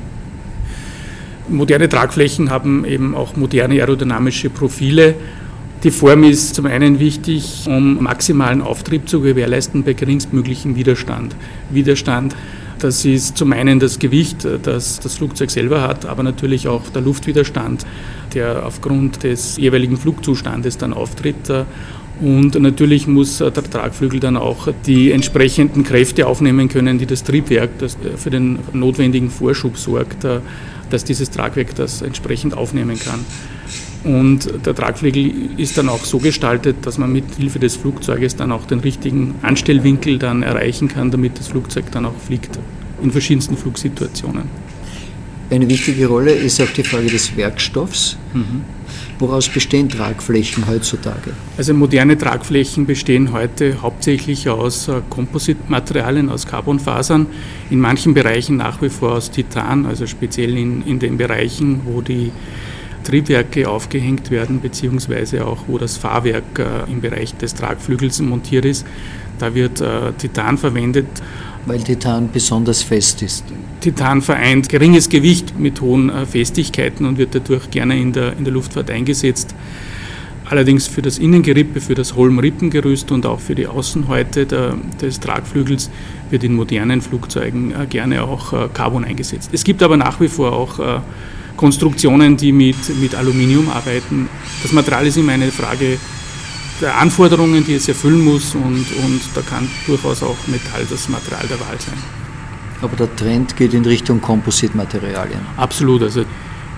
Moderne 1.48 1.88
Tragflächen 1.88 2.50
haben 2.50 2.84
eben 2.84 3.14
auch 3.14 3.36
moderne 3.36 3.74
aerodynamische 3.74 4.50
Profile. 4.50 5.14
Die 5.82 5.90
Form 5.90 6.24
ist 6.24 6.54
zum 6.54 6.66
einen 6.66 6.98
wichtig, 6.98 7.64
um 7.66 8.02
maximalen 8.02 8.62
Auftrieb 8.62 9.08
zu 9.08 9.20
gewährleisten 9.20 9.82
bei 9.82 9.92
geringstmöglichem 9.92 10.76
Widerstand. 10.76 11.36
Widerstand 11.70 12.34
das 12.78 13.04
ist 13.04 13.36
zum 13.36 13.52
einen 13.52 13.80
das 13.80 13.98
Gewicht, 13.98 14.46
das 14.62 15.00
das 15.00 15.14
Flugzeug 15.16 15.50
selber 15.50 15.82
hat, 15.82 16.06
aber 16.06 16.22
natürlich 16.22 16.68
auch 16.68 16.82
der 16.90 17.02
Luftwiderstand, 17.02 17.86
der 18.34 18.66
aufgrund 18.66 19.22
des 19.22 19.56
jeweiligen 19.56 19.96
Flugzustandes 19.96 20.78
dann 20.78 20.92
auftritt. 20.92 21.50
Und 22.20 22.60
natürlich 22.60 23.06
muss 23.06 23.38
der 23.38 23.52
Tragflügel 23.52 24.20
dann 24.20 24.36
auch 24.36 24.68
die 24.86 25.10
entsprechenden 25.10 25.82
Kräfte 25.82 26.26
aufnehmen 26.26 26.68
können, 26.68 26.98
die 26.98 27.06
das 27.06 27.24
Triebwerk 27.24 27.78
das 27.78 27.96
für 28.16 28.30
den 28.30 28.60
notwendigen 28.72 29.30
Vorschub 29.30 29.76
sorgt, 29.76 30.24
dass 30.90 31.04
dieses 31.04 31.30
Tragwerk 31.30 31.74
das 31.74 32.02
entsprechend 32.02 32.56
aufnehmen 32.56 32.98
kann. 32.98 33.24
Und 34.04 34.66
der 34.66 34.74
Tragflügel 34.74 35.32
ist 35.56 35.78
dann 35.78 35.88
auch 35.88 36.04
so 36.04 36.18
gestaltet, 36.18 36.76
dass 36.82 36.98
man 36.98 37.10
mit 37.10 37.24
Hilfe 37.38 37.58
des 37.58 37.76
Flugzeuges 37.76 38.36
dann 38.36 38.52
auch 38.52 38.66
den 38.66 38.80
richtigen 38.80 39.34
Anstellwinkel 39.42 40.18
dann 40.18 40.42
erreichen 40.42 40.88
kann, 40.88 41.10
damit 41.10 41.38
das 41.38 41.48
Flugzeug 41.48 41.90
dann 41.90 42.04
auch 42.04 42.16
fliegt 42.16 42.58
in 43.02 43.10
verschiedensten 43.10 43.56
Flugsituationen. 43.56 44.44
Eine 45.50 45.68
wichtige 45.68 46.06
Rolle 46.06 46.32
ist 46.32 46.60
auch 46.60 46.70
die 46.70 46.82
Frage 46.82 47.06
des 47.06 47.36
Werkstoffs. 47.36 48.16
Mhm. 48.32 48.64
Woraus 49.18 49.48
bestehen 49.48 49.88
Tragflächen 49.88 50.66
heutzutage? 50.66 51.32
Also 51.56 51.72
moderne 51.74 52.18
Tragflächen 52.18 52.86
bestehen 52.86 53.32
heute 53.32 53.80
hauptsächlich 53.80 54.48
aus 54.48 54.88
äh, 54.88 55.00
Kompositmaterialien, 55.08 56.28
aus 56.28 56.46
Carbonfasern, 56.46 57.26
in 57.70 57.78
manchen 57.78 58.14
Bereichen 58.14 58.56
nach 58.56 58.82
wie 58.82 58.88
vor 58.88 59.12
aus 59.12 59.30
Titan, 59.30 59.86
also 59.86 60.06
speziell 60.06 60.56
in, 60.56 60.82
in 60.86 60.98
den 60.98 61.16
Bereichen, 61.16 61.82
wo 61.84 62.00
die 62.00 62.32
Triebwerke 63.04 63.68
aufgehängt 63.68 64.30
werden, 64.30 64.60
beziehungsweise 64.60 65.46
auch 65.46 65.64
wo 65.68 65.78
das 65.78 65.96
Fahrwerk 65.96 66.58
äh, 66.58 66.90
im 66.90 67.00
Bereich 67.00 67.36
des 67.36 67.54
Tragflügels 67.54 68.20
montiert 68.20 68.64
ist. 68.64 68.84
Da 69.38 69.54
wird 69.54 69.80
äh, 69.80 70.12
Titan 70.18 70.58
verwendet. 70.58 71.06
Weil 71.66 71.82
Titan 71.82 72.28
besonders 72.32 72.82
fest 72.82 73.22
ist. 73.22 73.44
Titan 73.80 74.20
vereint 74.20 74.68
geringes 74.68 75.08
Gewicht 75.08 75.58
mit 75.58 75.80
hohen 75.80 76.10
äh, 76.10 76.26
Festigkeiten 76.26 77.06
und 77.06 77.16
wird 77.18 77.34
dadurch 77.34 77.70
gerne 77.70 77.98
in 77.98 78.12
der, 78.12 78.36
in 78.36 78.44
der 78.44 78.52
Luftfahrt 78.52 78.90
eingesetzt. 78.90 79.54
Allerdings 80.46 80.86
für 80.86 81.00
das 81.00 81.16
Innengerippe, 81.18 81.80
für 81.80 81.94
das 81.94 82.16
Holm-Rippengerüst 82.16 83.10
und 83.12 83.24
auch 83.24 83.40
für 83.40 83.54
die 83.54 83.66
Außenhäute 83.66 84.44
der, 84.44 84.76
des 85.00 85.18
Tragflügels 85.20 85.90
wird 86.28 86.44
in 86.44 86.54
modernen 86.54 87.00
Flugzeugen 87.00 87.72
gerne 87.88 88.24
auch 88.24 88.52
Carbon 88.74 89.04
eingesetzt. 89.04 89.48
Es 89.54 89.64
gibt 89.64 89.82
aber 89.82 89.96
nach 89.96 90.20
wie 90.20 90.28
vor 90.28 90.52
auch 90.52 91.00
Konstruktionen, 91.56 92.36
die 92.36 92.52
mit, 92.52 92.76
mit 93.00 93.14
Aluminium 93.14 93.70
arbeiten. 93.70 94.28
Das 94.62 94.72
Material 94.72 95.06
ist 95.06 95.16
immer 95.16 95.32
eine 95.32 95.50
Frage 95.50 95.98
der 96.80 96.98
Anforderungen, 96.98 97.64
die 97.64 97.74
es 97.74 97.88
erfüllen 97.88 98.20
muss 98.20 98.54
und, 98.54 98.86
und 99.04 99.20
da 99.34 99.40
kann 99.42 99.68
durchaus 99.86 100.22
auch 100.22 100.36
Metall 100.46 100.84
das 100.88 101.08
Material 101.08 101.46
der 101.48 101.60
Wahl 101.60 101.78
sein. 101.78 101.98
Aber 102.82 102.96
der 102.96 103.14
Trend 103.16 103.56
geht 103.56 103.72
in 103.74 103.84
Richtung 103.84 104.20
Kompositmaterialien. 104.20 105.40
Absolut. 105.56 106.02
Also 106.02 106.24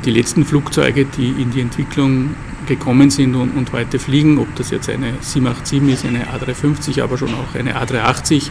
die 0.04 0.11
letzten 0.11 0.45
Flugzeuge, 0.45 1.06
die 1.06 1.30
in 1.30 1.50
die 1.50 1.61
Entwicklung 1.61 2.35
gekommen 2.66 3.11
sind 3.11 3.35
und, 3.35 3.56
und 3.56 3.73
heute 3.73 3.99
fliegen, 3.99 4.38
ob 4.38 4.54
das 4.56 4.71
jetzt 4.71 4.88
eine 4.88 5.14
787 5.21 5.88
ist, 5.88 6.04
eine 6.04 6.26
A350, 6.26 7.02
aber 7.02 7.16
schon 7.16 7.30
auch 7.35 7.54
eine 7.54 7.76
A380, 7.76 8.50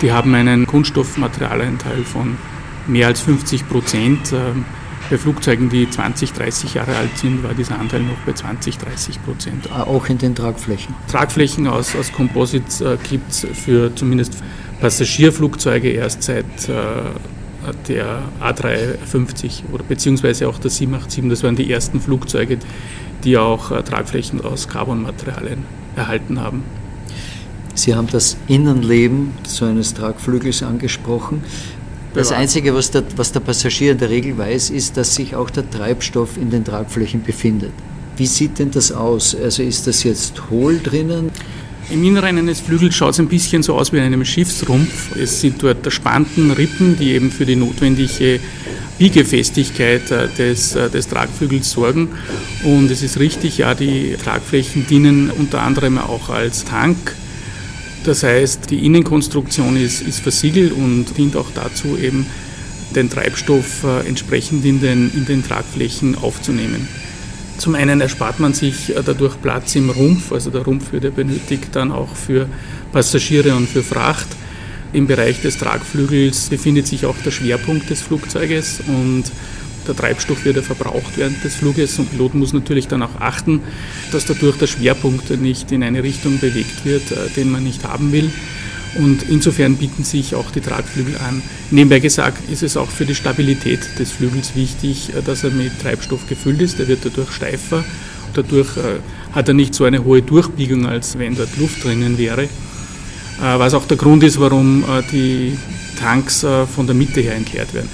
die 0.00 0.12
haben 0.12 0.34
einen 0.34 0.66
Kunststoffmaterialanteil 0.66 2.04
von 2.04 2.36
mehr 2.86 3.08
als 3.08 3.20
50 3.20 3.68
Prozent. 3.68 4.32
Ähm, 4.32 4.64
bei 5.12 5.18
Flugzeugen, 5.18 5.68
die 5.68 5.88
20, 5.90 6.32
30 6.32 6.72
Jahre 6.72 6.96
alt 6.96 7.18
sind, 7.18 7.42
war 7.42 7.52
dieser 7.52 7.78
Anteil 7.78 8.00
noch 8.00 8.16
bei 8.24 8.32
20, 8.32 8.78
30 8.78 9.22
Prozent. 9.22 9.68
Ah, 9.70 9.82
auch 9.82 10.08
in 10.08 10.16
den 10.16 10.34
Tragflächen? 10.34 10.94
Tragflächen 11.06 11.66
aus, 11.66 11.94
aus 11.94 12.10
Composites 12.12 12.80
äh, 12.80 12.96
gibt 13.10 13.30
es 13.30 13.46
für 13.52 13.94
zumindest 13.94 14.42
Passagierflugzeuge 14.80 15.90
erst 15.90 16.22
seit 16.22 16.46
äh, 16.66 17.02
der 17.88 18.22
A350 18.40 19.64
oder 19.70 19.84
beziehungsweise 19.84 20.48
auch 20.48 20.58
der 20.58 20.70
787. 20.70 21.28
Das 21.28 21.42
waren 21.42 21.56
die 21.56 21.70
ersten 21.70 22.00
Flugzeuge, 22.00 22.56
die 23.22 23.36
auch 23.36 23.70
äh, 23.70 23.82
Tragflächen 23.82 24.40
aus 24.40 24.66
Carbonmaterialien 24.66 25.64
erhalten 25.94 26.40
haben. 26.40 26.64
Sie 27.74 27.94
haben 27.94 28.08
das 28.10 28.38
Innenleben 28.48 29.32
so 29.46 29.66
eines 29.66 29.92
Tragflügels 29.92 30.62
angesprochen. 30.62 31.42
Das 32.14 32.30
Einzige, 32.30 32.74
was 32.74 32.90
der, 32.90 33.04
was 33.16 33.32
der 33.32 33.40
Passagier 33.40 33.92
in 33.92 33.98
der 33.98 34.10
Regel 34.10 34.36
weiß, 34.36 34.68
ist, 34.70 34.96
dass 34.98 35.14
sich 35.14 35.34
auch 35.34 35.48
der 35.48 35.68
Treibstoff 35.70 36.36
in 36.36 36.50
den 36.50 36.62
Tragflächen 36.62 37.22
befindet. 37.22 37.72
Wie 38.18 38.26
sieht 38.26 38.58
denn 38.58 38.70
das 38.70 38.92
aus? 38.92 39.34
Also 39.34 39.62
ist 39.62 39.86
das 39.86 40.02
jetzt 40.02 40.50
hohl 40.50 40.78
drinnen? 40.78 41.30
Im 41.90 42.04
Inneren 42.04 42.38
eines 42.38 42.60
Flügels 42.60 42.94
schaut 42.94 43.14
es 43.14 43.18
ein 43.18 43.28
bisschen 43.28 43.62
so 43.62 43.74
aus 43.74 43.92
wie 43.92 43.96
in 43.96 44.04
einem 44.04 44.24
Schiffsrumpf. 44.24 45.16
Es 45.16 45.40
sind 45.40 45.62
dort 45.62 45.90
Spanten, 45.90 46.50
Rippen, 46.50 46.96
die 46.98 47.12
eben 47.12 47.30
für 47.30 47.46
die 47.46 47.56
notwendige 47.56 48.40
Biegefestigkeit 48.98 50.10
äh, 50.10 50.28
des, 50.28 50.74
äh, 50.74 50.90
des 50.90 51.08
Tragflügels 51.08 51.70
sorgen. 51.70 52.10
Und 52.62 52.90
es 52.90 53.02
ist 53.02 53.18
richtig, 53.18 53.58
ja, 53.58 53.74
die 53.74 54.16
Tragflächen 54.22 54.86
dienen 54.86 55.30
unter 55.30 55.62
anderem 55.62 55.98
auch 55.98 56.28
als 56.28 56.64
Tank 56.64 57.16
das 58.04 58.22
heißt, 58.22 58.70
die 58.70 58.84
Innenkonstruktion 58.84 59.76
ist, 59.76 60.02
ist 60.02 60.20
versiegelt 60.20 60.72
und 60.72 61.16
dient 61.16 61.36
auch 61.36 61.50
dazu, 61.54 61.96
eben 61.96 62.26
den 62.94 63.08
Treibstoff 63.10 63.84
äh, 63.84 64.06
entsprechend 64.06 64.64
in 64.64 64.80
den, 64.80 65.10
in 65.14 65.24
den 65.24 65.42
Tragflächen 65.42 66.16
aufzunehmen. 66.16 66.88
Zum 67.58 67.74
einen 67.74 68.00
erspart 68.00 68.40
man 68.40 68.54
sich 68.54 68.90
äh, 68.90 69.02
dadurch 69.04 69.40
Platz 69.40 69.74
im 69.76 69.90
Rumpf, 69.90 70.32
also 70.32 70.50
der 70.50 70.62
Rumpf 70.62 70.92
wird 70.92 71.04
ja 71.04 71.10
benötigt 71.10 71.68
dann 71.72 71.92
auch 71.92 72.14
für 72.14 72.48
Passagiere 72.92 73.54
und 73.54 73.68
für 73.68 73.82
Fracht. 73.82 74.28
Im 74.92 75.06
Bereich 75.06 75.40
des 75.40 75.56
Tragflügels 75.56 76.50
befindet 76.50 76.86
sich 76.86 77.06
auch 77.06 77.16
der 77.24 77.30
Schwerpunkt 77.30 77.88
des 77.88 78.02
Flugzeuges 78.02 78.80
und 78.86 79.24
der 79.86 79.96
Treibstoff 79.96 80.44
wird 80.44 80.56
ja 80.56 80.62
verbraucht 80.62 81.16
während 81.16 81.42
des 81.44 81.54
Fluges 81.54 81.98
und 81.98 82.10
Pilot 82.10 82.34
muss 82.34 82.52
natürlich 82.52 82.88
dann 82.88 83.02
auch 83.02 83.20
achten, 83.20 83.60
dass 84.10 84.24
dadurch 84.24 84.56
der 84.56 84.66
Schwerpunkt 84.66 85.30
nicht 85.40 85.72
in 85.72 85.82
eine 85.82 86.02
Richtung 86.02 86.38
bewegt 86.38 86.84
wird, 86.84 87.10
äh, 87.12 87.28
den 87.36 87.50
man 87.50 87.64
nicht 87.64 87.84
haben 87.84 88.12
will. 88.12 88.30
Und 88.94 89.22
insofern 89.28 89.76
bieten 89.76 90.04
sich 90.04 90.34
auch 90.34 90.50
die 90.50 90.60
Tragflügel 90.60 91.16
an. 91.16 91.42
Nebenbei 91.70 91.98
gesagt 91.98 92.50
ist 92.50 92.62
es 92.62 92.76
auch 92.76 92.90
für 92.90 93.06
die 93.06 93.14
Stabilität 93.14 93.80
des 93.98 94.12
Flügels 94.12 94.54
wichtig, 94.54 95.14
äh, 95.14 95.22
dass 95.22 95.44
er 95.44 95.50
mit 95.50 95.80
Treibstoff 95.80 96.26
gefüllt 96.28 96.60
ist. 96.60 96.78
Er 96.78 96.88
wird 96.88 97.04
dadurch 97.04 97.32
steifer. 97.32 97.84
Dadurch 98.34 98.76
äh, 98.76 99.00
hat 99.32 99.48
er 99.48 99.54
nicht 99.54 99.74
so 99.74 99.84
eine 99.84 100.04
hohe 100.04 100.22
Durchbiegung, 100.22 100.86
als 100.86 101.18
wenn 101.18 101.34
dort 101.34 101.56
Luft 101.58 101.84
drinnen 101.84 102.18
wäre. 102.18 102.48
Was 103.40 103.74
auch 103.74 103.86
der 103.86 103.96
Grund 103.96 104.22
ist, 104.22 104.38
warum 104.38 104.84
die 105.10 105.58
Tanks 105.98 106.46
von 106.72 106.86
der 106.86 106.94
Mitte 106.94 107.22
her 107.22 107.34
entleert 107.34 107.74
werden. 107.74 107.88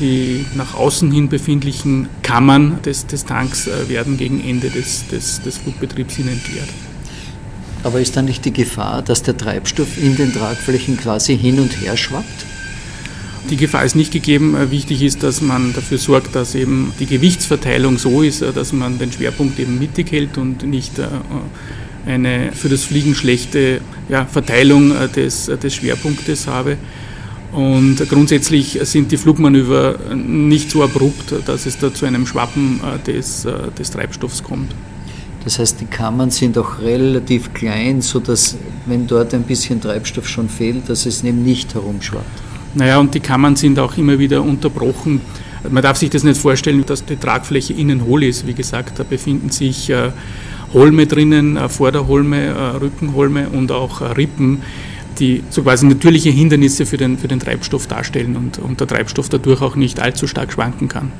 Die 0.00 0.44
nach 0.56 0.74
außen 0.74 1.12
hin 1.12 1.28
befindlichen 1.28 2.08
Kammern 2.22 2.80
des, 2.84 3.06
des 3.06 3.24
Tanks 3.24 3.68
äh, 3.68 3.88
werden 3.88 4.16
gegen 4.16 4.42
Ende 4.42 4.68
des, 4.68 5.06
des, 5.06 5.40
des 5.40 5.58
Flugbetriebs 5.58 6.16
hin 6.16 6.26
entleert. 6.26 6.68
Aber 7.84 8.00
ist 8.00 8.16
da 8.16 8.22
nicht 8.22 8.44
die 8.44 8.52
Gefahr, 8.52 9.02
dass 9.02 9.22
der 9.22 9.36
Treibstoff 9.36 9.96
in 9.96 10.16
den 10.16 10.32
Tragflächen 10.32 10.96
quasi 10.96 11.38
hin 11.38 11.60
und 11.60 11.80
her 11.80 11.96
schwappt? 11.96 12.46
Die 13.50 13.56
Gefahr 13.56 13.84
ist 13.84 13.94
nicht 13.94 14.12
gegeben. 14.12 14.56
Äh, 14.56 14.72
wichtig 14.72 15.00
ist, 15.02 15.22
dass 15.22 15.40
man 15.40 15.72
dafür 15.74 15.98
sorgt, 15.98 16.34
dass 16.34 16.56
eben 16.56 16.92
die 16.98 17.06
Gewichtsverteilung 17.06 17.96
so 17.98 18.22
ist, 18.22 18.42
äh, 18.42 18.52
dass 18.52 18.72
man 18.72 18.98
den 18.98 19.12
Schwerpunkt 19.12 19.60
eben 19.60 19.78
mittig 19.78 20.10
hält 20.10 20.38
und 20.38 20.64
nicht 20.64 20.92
eine 22.06 22.52
für 22.52 22.68
das 22.68 22.84
Fliegen 22.84 23.14
schlechte 23.14 23.80
ja, 24.10 24.26
Verteilung 24.26 24.92
des, 25.16 25.46
des 25.46 25.74
Schwerpunktes 25.74 26.46
habe. 26.46 26.76
Und 27.54 28.08
grundsätzlich 28.08 28.80
sind 28.82 29.12
die 29.12 29.16
Flugmanöver 29.16 30.12
nicht 30.12 30.72
so 30.72 30.82
abrupt, 30.82 31.32
dass 31.46 31.66
es 31.66 31.78
da 31.78 31.94
zu 31.94 32.04
einem 32.04 32.26
Schwappen 32.26 32.80
äh, 32.80 32.98
des, 32.98 33.44
äh, 33.44 33.52
des 33.78 33.92
Treibstoffs 33.92 34.42
kommt. 34.42 34.74
Das 35.44 35.60
heißt, 35.60 35.80
die 35.80 35.84
Kammern 35.84 36.30
sind 36.30 36.58
auch 36.58 36.80
relativ 36.80 37.54
klein, 37.54 38.02
sodass, 38.02 38.56
wenn 38.86 39.06
dort 39.06 39.34
ein 39.34 39.44
bisschen 39.44 39.80
Treibstoff 39.80 40.28
schon 40.28 40.48
fehlt, 40.48 40.88
dass 40.88 41.06
es 41.06 41.22
eben 41.22 41.44
nicht 41.44 41.74
herumschwappt. 41.74 42.42
Naja, 42.74 42.98
und 42.98 43.14
die 43.14 43.20
Kammern 43.20 43.54
sind 43.54 43.78
auch 43.78 43.96
immer 43.96 44.18
wieder 44.18 44.42
unterbrochen. 44.42 45.20
Man 45.70 45.82
darf 45.82 45.98
sich 45.98 46.10
das 46.10 46.24
nicht 46.24 46.40
vorstellen, 46.40 46.84
dass 46.84 47.04
die 47.04 47.16
Tragfläche 47.16 47.72
innen 47.72 48.04
hohl 48.04 48.24
ist. 48.24 48.48
Wie 48.48 48.54
gesagt, 48.54 48.98
da 48.98 49.04
befinden 49.04 49.50
sich 49.50 49.90
äh, 49.90 50.10
Holme 50.72 51.06
drinnen, 51.06 51.56
Vorderholme, 51.68 52.80
Rückenholme 52.80 53.48
und 53.50 53.70
auch 53.70 54.00
Rippen 54.16 54.62
die 55.18 55.42
so 55.50 55.62
quasi 55.62 55.86
natürliche 55.86 56.30
Hindernisse 56.30 56.86
für 56.86 56.96
den, 56.96 57.18
für 57.18 57.28
den 57.28 57.40
Treibstoff 57.40 57.86
darstellen 57.86 58.36
und, 58.36 58.58
und 58.58 58.80
der 58.80 58.86
Treibstoff 58.86 59.28
dadurch 59.28 59.62
auch 59.62 59.76
nicht 59.76 60.00
allzu 60.00 60.26
stark 60.26 60.52
schwanken 60.52 60.88
kann. 60.88 61.12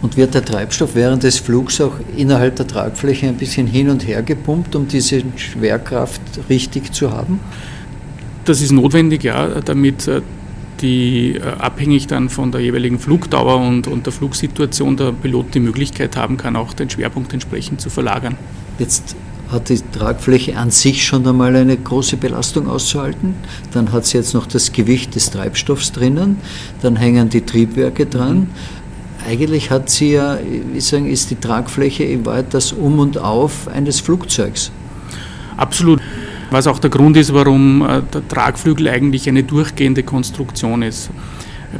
Und 0.00 0.16
wird 0.16 0.34
der 0.34 0.44
Treibstoff 0.44 0.94
während 0.94 1.24
des 1.24 1.38
Flugs 1.38 1.80
auch 1.80 1.94
innerhalb 2.16 2.56
der 2.56 2.66
Tragfläche 2.66 3.26
ein 3.26 3.36
bisschen 3.36 3.66
hin 3.66 3.88
und 3.88 4.06
her 4.06 4.22
gepumpt, 4.22 4.76
um 4.76 4.86
diese 4.86 5.22
Schwerkraft 5.36 6.20
richtig 6.48 6.92
zu 6.92 7.10
haben? 7.10 7.40
Das 8.44 8.60
ist 8.60 8.70
notwendig, 8.70 9.24
ja, 9.24 9.60
damit 9.60 10.06
äh, 10.06 10.22
die 10.80 11.34
äh, 11.36 11.42
abhängig 11.58 12.06
dann 12.06 12.28
von 12.28 12.52
der 12.52 12.60
jeweiligen 12.60 12.98
Flugdauer 12.98 13.56
und, 13.56 13.88
und 13.88 14.06
der 14.06 14.12
Flugsituation 14.12 14.96
der 14.96 15.12
Pilot 15.12 15.54
die 15.54 15.60
Möglichkeit 15.60 16.16
haben 16.16 16.36
kann, 16.36 16.56
auch 16.56 16.72
den 16.72 16.88
Schwerpunkt 16.88 17.32
entsprechend 17.32 17.80
zu 17.80 17.90
verlagern. 17.90 18.36
Jetzt 18.78 19.16
hat 19.50 19.68
die 19.68 19.80
Tragfläche 19.92 20.56
an 20.56 20.70
sich 20.70 21.04
schon 21.04 21.26
einmal 21.26 21.56
eine 21.56 21.76
große 21.76 22.16
Belastung 22.16 22.68
auszuhalten. 22.68 23.34
Dann 23.72 23.92
hat 23.92 24.04
sie 24.04 24.18
jetzt 24.18 24.34
noch 24.34 24.46
das 24.46 24.72
Gewicht 24.72 25.14
des 25.14 25.30
Treibstoffs 25.30 25.92
drinnen, 25.92 26.38
dann 26.82 26.96
hängen 26.96 27.28
die 27.30 27.40
Triebwerke 27.40 28.06
dran. 28.06 28.48
Eigentlich 29.26 29.70
hat 29.70 29.90
sie 29.90 30.12
ja, 30.12 30.38
wie 30.72 30.80
sagen, 30.80 31.10
ist 31.10 31.30
die 31.30 31.36
Tragfläche 31.36 32.04
in 32.04 32.24
Wahrheit 32.24 32.54
das 32.54 32.72
Um 32.72 32.98
und 32.98 33.18
Auf 33.18 33.68
eines 33.68 34.00
Flugzeugs. 34.00 34.70
Absolut. 35.56 36.00
Was 36.50 36.66
auch 36.66 36.78
der 36.78 36.90
Grund 36.90 37.16
ist, 37.16 37.34
warum 37.34 37.82
äh, 37.82 38.00
der 38.12 38.26
Tragflügel 38.26 38.88
eigentlich 38.88 39.28
eine 39.28 39.42
durchgehende 39.42 40.02
Konstruktion 40.02 40.82
ist 40.82 41.10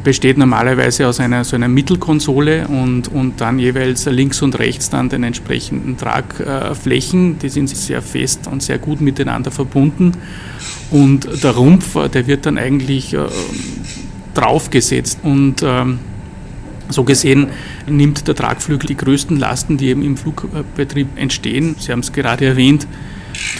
besteht 0.03 0.37
normalerweise 0.37 1.07
aus 1.07 1.19
einer 1.19 1.43
so 1.43 1.55
einer 1.55 1.67
Mittelkonsole 1.67 2.67
und, 2.67 3.07
und 3.07 3.41
dann 3.41 3.57
jeweils 3.59 4.05
links 4.05 4.41
und 4.41 4.59
rechts 4.59 4.89
dann 4.89 5.09
den 5.09 5.23
entsprechenden 5.23 5.97
Tragflächen. 5.97 7.39
Die 7.39 7.49
sind 7.49 7.69
sehr 7.69 8.01
fest 8.01 8.47
und 8.51 8.61
sehr 8.61 8.77
gut 8.77 9.01
miteinander 9.01 9.51
verbunden. 9.51 10.11
Und 10.91 11.43
der 11.43 11.51
Rumpf, 11.51 11.97
der 12.09 12.27
wird 12.27 12.45
dann 12.45 12.57
eigentlich 12.57 13.13
äh, 13.13 13.25
draufgesetzt. 14.35 15.19
Und 15.23 15.63
ähm, 15.63 15.99
So 16.91 17.03
gesehen 17.03 17.47
nimmt 17.87 18.27
der 18.27 18.33
Tragflügel 18.33 18.87
die 18.87 18.97
größten 18.97 19.37
Lasten, 19.37 19.77
die 19.77 19.89
eben 19.89 20.03
im 20.03 20.17
Flugbetrieb 20.17 21.07
entstehen. 21.17 21.75
Sie 21.77 21.91
haben 21.91 21.99
es 21.99 22.11
gerade 22.11 22.45
erwähnt, 22.45 22.87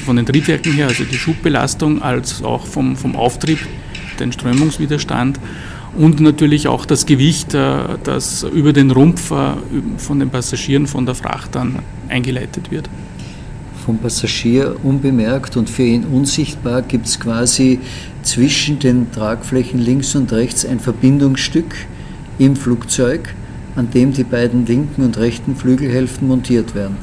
von 0.04 0.16
den 0.16 0.26
Triebwerken 0.26 0.74
her, 0.74 0.88
also 0.88 1.04
die 1.04 1.16
Schubbelastung, 1.16 2.02
als 2.02 2.44
auch 2.44 2.66
vom, 2.66 2.96
vom 2.96 3.16
Auftrieb, 3.16 3.60
den 4.20 4.32
Strömungswiderstand 4.32 5.40
und 6.00 6.22
natürlich 6.22 6.70
auch 6.70 6.86
das 6.86 7.06
Gewicht, 7.06 7.54
äh, 7.54 7.78
das 8.06 8.44
über 8.44 8.72
den 8.72 8.90
Rumpf 8.90 9.32
äh, 9.32 9.56
von 9.98 10.20
den 10.20 10.30
Passagieren 10.30 10.88
von 10.88 11.06
der 11.06 11.14
Fracht 11.14 11.56
dann 11.56 11.80
eingeleitet 12.08 12.72
wird. 12.72 12.90
Vom 13.86 13.98
Passagier 13.98 14.78
unbemerkt 14.82 15.58
und 15.58 15.70
für 15.70 15.84
ihn 15.84 16.06
unsichtbar 16.06 16.84
gibt 16.84 17.08
es 17.08 17.20
quasi 17.20 17.80
zwischen 18.24 18.80
den 18.80 19.12
Tragflächen 19.12 19.80
links 19.80 20.16
und 20.16 20.32
rechts 20.32 20.66
ein 20.66 20.80
Verbindungsstück 20.80 21.76
im 22.38 22.56
Flugzeug, 22.56 23.36
an 23.76 23.92
dem 23.92 24.14
die 24.14 24.24
beiden 24.24 24.66
linken 24.66 25.04
und 25.04 25.18
rechten 25.18 25.58
Flügelhälften 25.58 26.30
montiert 26.30 26.76
werden. 26.76 26.96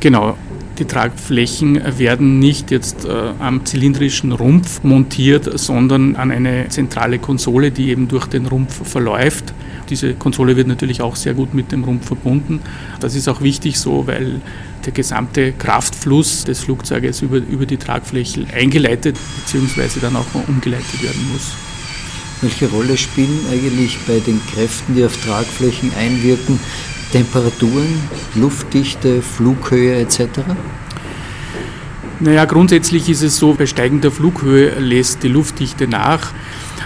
Genau, 0.00 0.36
die 0.82 0.88
Tragflächen 0.88 1.80
werden 1.98 2.40
nicht 2.40 2.72
jetzt 2.72 3.04
äh, 3.04 3.32
am 3.38 3.64
zylindrischen 3.64 4.32
Rumpf 4.32 4.82
montiert, 4.82 5.48
sondern 5.56 6.16
an 6.16 6.32
eine 6.32 6.68
zentrale 6.70 7.20
Konsole, 7.20 7.70
die 7.70 7.90
eben 7.90 8.08
durch 8.08 8.26
den 8.26 8.46
Rumpf 8.46 8.86
verläuft. 8.88 9.54
Diese 9.88 10.14
Konsole 10.14 10.56
wird 10.56 10.66
natürlich 10.66 11.00
auch 11.00 11.14
sehr 11.14 11.34
gut 11.34 11.54
mit 11.54 11.70
dem 11.70 11.84
Rumpf 11.84 12.06
verbunden. 12.06 12.60
Das 12.98 13.14
ist 13.14 13.28
auch 13.28 13.42
wichtig 13.42 13.78
so, 13.78 14.08
weil 14.08 14.40
der 14.84 14.92
gesamte 14.92 15.52
Kraftfluss 15.52 16.44
des 16.44 16.60
Flugzeuges 16.60 17.22
über, 17.22 17.36
über 17.36 17.64
die 17.64 17.76
Tragfläche 17.76 18.44
eingeleitet 18.52 19.16
bzw. 19.46 20.00
dann 20.00 20.16
auch 20.16 20.26
umgeleitet 20.48 21.00
werden 21.00 21.28
muss. 21.32 21.52
Welche 22.40 22.68
Rolle 22.68 22.96
spielen 22.96 23.38
eigentlich 23.52 23.98
bei 24.04 24.18
den 24.18 24.40
Kräften, 24.52 24.96
die 24.96 25.04
auf 25.04 25.16
Tragflächen 25.24 25.92
einwirken, 25.94 26.58
Temperaturen, 27.12 28.08
Luftdichte, 28.34 29.22
Flughöhe 29.22 30.00
etc.? 30.00 30.40
Naja, 32.20 32.44
grundsätzlich 32.46 33.08
ist 33.08 33.22
es 33.22 33.36
so, 33.36 33.52
bei 33.54 33.66
steigender 33.66 34.10
Flughöhe 34.10 34.78
lässt 34.78 35.22
die 35.22 35.28
Luftdichte 35.28 35.86
nach, 35.86 36.32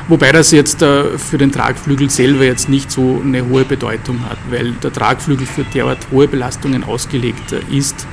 wobei 0.08 0.32
das 0.32 0.50
jetzt 0.50 0.82
äh, 0.82 1.16
für 1.18 1.38
den 1.38 1.52
Tragflügel 1.52 2.10
selber 2.10 2.44
jetzt 2.44 2.68
nicht 2.68 2.90
so 2.90 3.22
eine 3.24 3.46
hohe 3.48 3.64
Bedeutung 3.64 4.18
hat, 4.28 4.38
weil 4.50 4.72
der 4.72 4.92
Tragflügel 4.92 5.46
für 5.46 5.62
derart 5.62 6.08
hohe 6.10 6.26
Belastungen 6.26 6.84
ausgelegt 6.84 7.52
äh, 7.52 7.60
ist, 7.70 8.06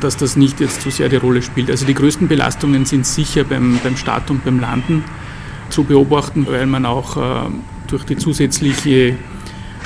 dass 0.00 0.16
das 0.16 0.36
nicht 0.36 0.60
jetzt 0.60 0.82
so 0.82 0.90
sehr 0.90 1.08
die 1.08 1.16
Rolle 1.16 1.40
spielt. 1.40 1.70
Also 1.70 1.86
die 1.86 1.94
größten 1.94 2.28
Belastungen 2.28 2.84
sind 2.84 3.06
sicher 3.06 3.44
beim, 3.44 3.78
beim 3.82 3.96
Start 3.96 4.30
und 4.30 4.44
beim 4.44 4.60
Landen 4.60 5.04
zu 5.70 5.84
beobachten, 5.84 6.46
weil 6.48 6.66
man 6.66 6.84
auch 6.84 7.16
äh, 7.16 7.48
durch 7.86 8.04
die 8.04 8.16
zusätzliche 8.16 9.16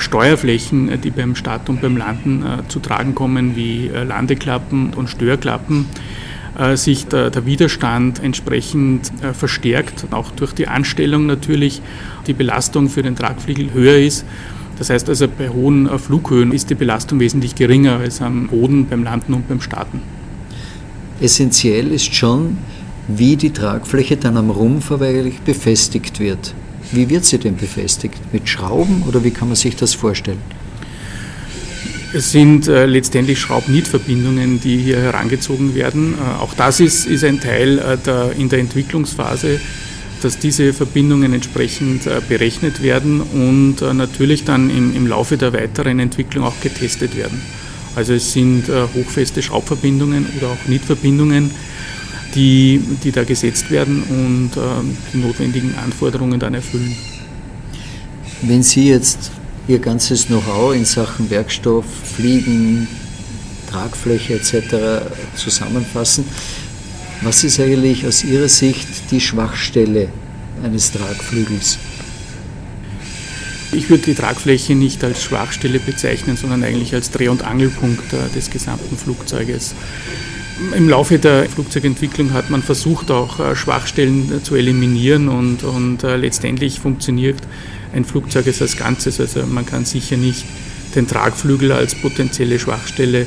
Steuerflächen, 0.01 0.89
äh, 0.89 0.97
die 0.97 1.11
beim 1.11 1.35
Start 1.35 1.69
und 1.69 1.81
beim 1.81 1.97
Landen 1.97 2.43
äh, 2.43 2.67
zu 2.67 2.79
tragen 2.79 3.15
kommen, 3.15 3.55
wie 3.55 3.87
äh, 3.87 4.03
Landeklappen 4.03 4.93
und 4.93 5.09
Störklappen, 5.09 5.85
sich 6.75 7.07
der, 7.07 7.29
der, 7.29 7.45
Widerstand 7.45 8.21
entsprechend 8.21 9.09
verstärkt, 9.31 10.07
auch 10.11 10.31
durch 10.31 10.51
die 10.51 10.67
Anstellung 10.67 11.25
natürlich 11.25 11.81
die 12.27 12.33
Belastung 12.33 12.89
für 12.89 13.01
den 13.01 13.15
Tragflügel 13.15 13.73
höher 13.73 13.97
ist. 13.97 14.25
Das 14.77 14.89
heißt 14.89 15.07
also, 15.07 15.29
bei 15.29 15.47
hohen 15.47 15.87
Flughöhen 15.97 16.51
ist 16.51 16.69
die 16.69 16.75
Belastung 16.75 17.21
wesentlich 17.21 17.55
geringer 17.55 17.99
als 17.99 18.21
am 18.21 18.47
Boden 18.47 18.85
beim 18.85 19.01
Landen 19.05 19.33
und 19.33 19.47
beim 19.47 19.61
Starten. 19.61 20.01
Essentiell 21.21 21.87
ist 21.93 22.13
schon, 22.13 22.57
wie 23.07 23.37
die 23.37 23.51
Tragfläche 23.51 24.17
dann 24.17 24.35
am 24.35 24.49
Rumpf 24.49 24.91
befestigt 25.45 26.19
wird. 26.19 26.53
Wie 26.91 27.09
wird 27.09 27.25
sie 27.25 27.37
denn 27.37 27.55
befestigt? 27.55 28.19
Mit 28.33 28.49
Schrauben 28.49 29.03
oder 29.07 29.23
wie 29.23 29.31
kann 29.31 29.47
man 29.47 29.55
sich 29.55 29.75
das 29.75 29.93
vorstellen? 29.93 30.39
Es 32.13 32.31
sind 32.31 32.67
äh, 32.67 32.85
letztendlich 32.85 33.39
Schraubnietverbindungen, 33.39 34.59
die 34.59 34.77
hier 34.77 34.99
herangezogen 34.99 35.75
werden. 35.75 36.15
Äh, 36.15 36.41
auch 36.41 36.53
das 36.53 36.81
ist, 36.81 37.05
ist 37.05 37.23
ein 37.23 37.39
Teil 37.39 37.79
äh, 37.79 37.97
der, 37.97 38.33
in 38.37 38.49
der 38.49 38.59
Entwicklungsphase, 38.59 39.61
dass 40.21 40.37
diese 40.37 40.73
Verbindungen 40.73 41.31
entsprechend 41.33 42.07
äh, 42.07 42.19
berechnet 42.27 42.83
werden 42.83 43.21
und 43.21 43.81
äh, 43.81 43.93
natürlich 43.93 44.43
dann 44.43 44.69
im, 44.69 44.93
im, 44.93 45.07
Laufe 45.07 45.37
der 45.37 45.53
weiteren 45.53 45.99
Entwicklung 45.99 46.43
auch 46.43 46.59
getestet 46.59 47.15
werden. 47.15 47.41
Also 47.95 48.13
es 48.13 48.33
sind 48.33 48.67
äh, 48.67 48.83
hochfeste 48.93 49.41
Schraubverbindungen 49.41 50.25
oder 50.37 50.49
auch 50.49 50.67
Nietverbindungen, 50.67 51.51
die, 52.35 52.81
die 53.03 53.11
da 53.11 53.23
gesetzt 53.23 53.69
werden 53.71 54.03
und 54.03 54.51
äh, 54.57 54.59
die 55.13 55.17
notwendigen 55.17 55.75
Anforderungen 55.75 56.39
dann 56.39 56.53
erfüllen. 56.53 56.95
Wenn 58.41 58.63
Sie 58.63 58.89
jetzt 58.89 59.31
Ihr 59.67 59.79
ganzes 59.79 60.27
Know-how 60.27 60.73
in 60.75 60.85
Sachen 60.85 61.29
Werkstoff, 61.29 61.85
Fliegen, 62.15 62.87
Tragfläche 63.69 64.35
etc. 64.35 65.05
zusammenfassen, 65.35 66.25
was 67.21 67.43
ist 67.43 67.59
eigentlich 67.59 68.05
aus 68.05 68.23
Ihrer 68.23 68.49
Sicht 68.49 68.87
die 69.11 69.21
Schwachstelle 69.21 70.09
eines 70.63 70.91
Tragflügels? 70.91 71.77
Ich 73.73 73.89
würde 73.89 74.03
die 74.03 74.15
Tragfläche 74.15 74.75
nicht 74.75 75.03
als 75.03 75.23
Schwachstelle 75.23 75.79
bezeichnen, 75.79 76.35
sondern 76.35 76.63
eigentlich 76.63 76.93
als 76.93 77.11
Dreh- 77.11 77.29
und 77.29 77.43
Angelpunkt 77.43 78.11
äh, 78.11 78.27
des 78.35 78.49
gesamten 78.49 78.97
Flugzeuges. 78.97 79.75
Im 80.75 80.87
Laufe 80.87 81.17
der 81.17 81.49
Flugzeugentwicklung 81.49 82.33
hat 82.33 82.51
man 82.51 82.61
versucht, 82.61 83.09
auch 83.09 83.39
äh, 83.39 83.55
Schwachstellen 83.55 84.31
äh, 84.31 84.43
zu 84.43 84.55
eliminieren 84.55 85.27
und, 85.27 85.63
und 85.63 86.03
äh, 86.03 86.15
letztendlich 86.17 86.79
funktioniert 86.79 87.37
ein 87.93 88.05
Flugzeug 88.05 88.45
als 88.47 88.77
Ganzes. 88.77 89.19
Also 89.19 89.43
man 89.47 89.65
kann 89.65 89.85
sicher 89.85 90.17
nicht 90.17 90.45
den 90.95 91.07
Tragflügel 91.07 91.71
als 91.71 91.95
potenzielle 91.95 92.59
Schwachstelle 92.59 93.25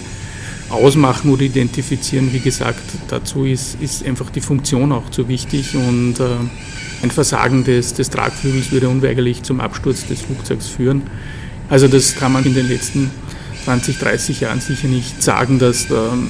ausmachen 0.70 1.31
oder 1.31 1.42
identifizieren. 1.42 2.33
Wie 2.33 2.38
gesagt, 2.38 2.83
dazu 3.09 3.44
ist, 3.44 3.79
ist 3.81 4.07
einfach 4.07 4.31
die 4.31 4.40
Funktion 4.40 4.92
auch 4.92 5.11
zu 5.11 5.29
wichtig 5.29 5.75
und 5.75 6.16
ein 7.03 7.11
Versagen 7.11 7.64
des, 7.64 7.94
des 7.94 8.11
Tragflügels 8.11 8.73
würde 8.73 8.88
unweigerlich 8.88 9.42
zum 9.42 9.61
Absturz 9.61 10.07
des 10.07 10.23
Flugzeugs 10.23 10.68
führen. 10.68 11.03
Also 11.68 11.88
das 11.88 12.16
kann 12.16 12.33
man 12.33 12.44
in 12.44 12.55
den 12.55 12.68
letzten 12.68 13.11
20, 13.64 13.99
30 13.99 14.40
Jahren 14.40 14.61
sicher 14.61 14.88
nicht 14.88 15.23
sagen, 15.23 15.59
dass 15.59 15.90
ähm, 15.90 16.29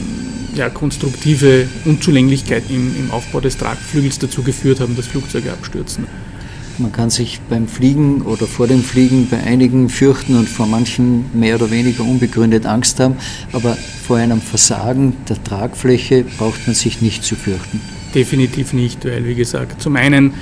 ja, 0.54 0.70
konstruktive 0.70 1.66
Unzulänglichkeiten 1.84 2.74
im, 2.74 2.96
im 2.96 3.10
Aufbau 3.10 3.40
des 3.40 3.56
Tragflügels 3.56 4.18
dazu 4.18 4.42
geführt 4.42 4.80
haben, 4.80 4.96
dass 4.96 5.06
Flugzeuge 5.06 5.52
abstürzen. 5.52 6.06
Man 6.78 6.90
kann 6.90 7.08
sich 7.08 7.40
beim 7.48 7.68
Fliegen 7.68 8.22
oder 8.22 8.48
vor 8.48 8.66
dem 8.66 8.82
Fliegen 8.82 9.28
bei 9.30 9.38
einigen 9.38 9.88
fürchten 9.88 10.36
und 10.36 10.48
vor 10.48 10.66
manchen 10.66 11.26
mehr 11.32 11.54
oder 11.54 11.70
weniger 11.70 12.02
unbegründet 12.02 12.66
Angst 12.66 12.98
haben, 12.98 13.16
aber 13.52 13.76
vor 14.06 14.16
einem 14.16 14.40
Versagen 14.40 15.14
der 15.28 15.42
Tragfläche 15.42 16.24
braucht 16.36 16.66
man 16.66 16.74
sich 16.74 17.00
nicht 17.00 17.22
zu 17.22 17.36
fürchten. 17.36 17.80
Definitiv 18.12 18.72
nicht, 18.72 19.04
weil 19.04 19.24
wie 19.24 19.36
gesagt, 19.36 19.80
zum 19.80 19.94
einen 19.94 20.34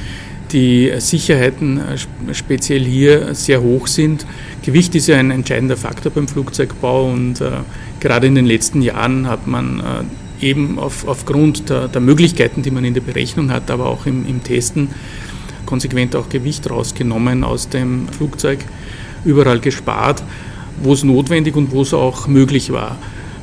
die 0.52 0.92
Sicherheiten 0.98 1.78
äh, 1.78 2.34
speziell 2.34 2.84
hier 2.84 3.34
sehr 3.34 3.62
hoch 3.62 3.86
sind. 3.86 4.26
Gewicht 4.62 4.94
ist 4.94 5.08
ja 5.08 5.18
ein 5.18 5.30
entscheidender 5.30 5.76
Faktor 5.76 6.12
beim 6.12 6.28
Flugzeugbau 6.28 7.10
und 7.10 7.40
äh, 7.40 7.50
gerade 8.02 8.26
in 8.26 8.34
den 8.34 8.46
letzten 8.46 8.82
Jahren 8.82 9.28
hat 9.28 9.46
man 9.46 9.80
äh, 10.40 10.44
eben 10.44 10.78
auf, 10.78 11.06
aufgrund 11.06 11.70
der, 11.70 11.86
der, 11.86 12.00
Möglichkeiten, 12.00 12.62
die 12.62 12.72
man 12.72 12.84
in 12.84 12.94
der 12.94 13.00
Berechnung 13.00 13.50
hat, 13.52 13.70
aber 13.70 13.86
auch 13.86 14.06
im, 14.06 14.26
im 14.26 14.42
Testen, 14.42 14.88
konsequent 15.66 16.16
auch 16.16 16.28
Gewicht 16.28 16.68
rausgenommen 16.68 17.44
aus 17.44 17.68
dem 17.68 18.08
Flugzeug, 18.08 18.58
überall 19.24 19.60
gespart, 19.60 20.22
wo 20.82 20.92
es 20.92 21.04
notwendig 21.04 21.54
und 21.54 21.70
wo 21.70 21.82
es 21.82 21.94
auch 21.94 22.26
möglich 22.26 22.72
war. 22.72 22.98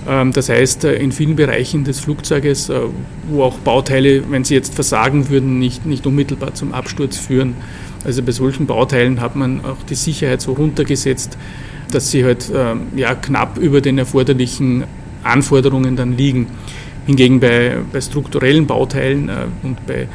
Ähm, 0.08 0.34
das 0.34 0.50
heißt, 0.50 0.84
äh, 0.84 0.96
in 0.96 1.14
vielen 1.14 1.38
Bereichen 1.38 1.86
des 1.86 2.02
Flugzeuges, 2.02 2.68
äh, 2.68 2.82
wo 3.30 3.44
auch 3.44 3.58
Bauteile, 3.60 4.30
wenn 4.30 4.44
sie 4.44 4.56
jetzt 4.56 4.76
versagen 4.76 5.30
würden, 5.30 5.58
nicht, 5.58 5.86
nicht 5.86 6.06
unmittelbar 6.06 6.54
zum 6.54 6.74
Absturz 6.74 7.18
führen. 7.18 7.56
Also 8.04 8.24
bei 8.24 8.34
solchen 8.34 8.66
Bauteilen 8.68 9.22
hat 9.22 9.38
man 9.38 9.64
auch 9.64 9.84
die 9.90 9.96
Sicherheit 9.96 10.42
so 10.42 10.52
runtergesetzt, 10.52 11.38
dass 11.92 12.12
sie 12.12 12.24
halt 12.24 12.52
ähm, 12.54 12.88
ja, 12.96 13.16
knapp 13.16 13.58
über 13.58 13.82
den 13.82 13.98
erforderlichen 13.98 14.84
Anforderungen 15.24 15.96
dann 15.96 16.18
liegen. 16.18 16.48
Hingegen 17.06 17.40
bei, 17.40 17.78
bei 17.92 18.02
strukturellen 18.02 18.68
Bauteilen 18.68 19.30
äh, 19.30 19.46
und 19.64 19.86
bei 19.86 20.08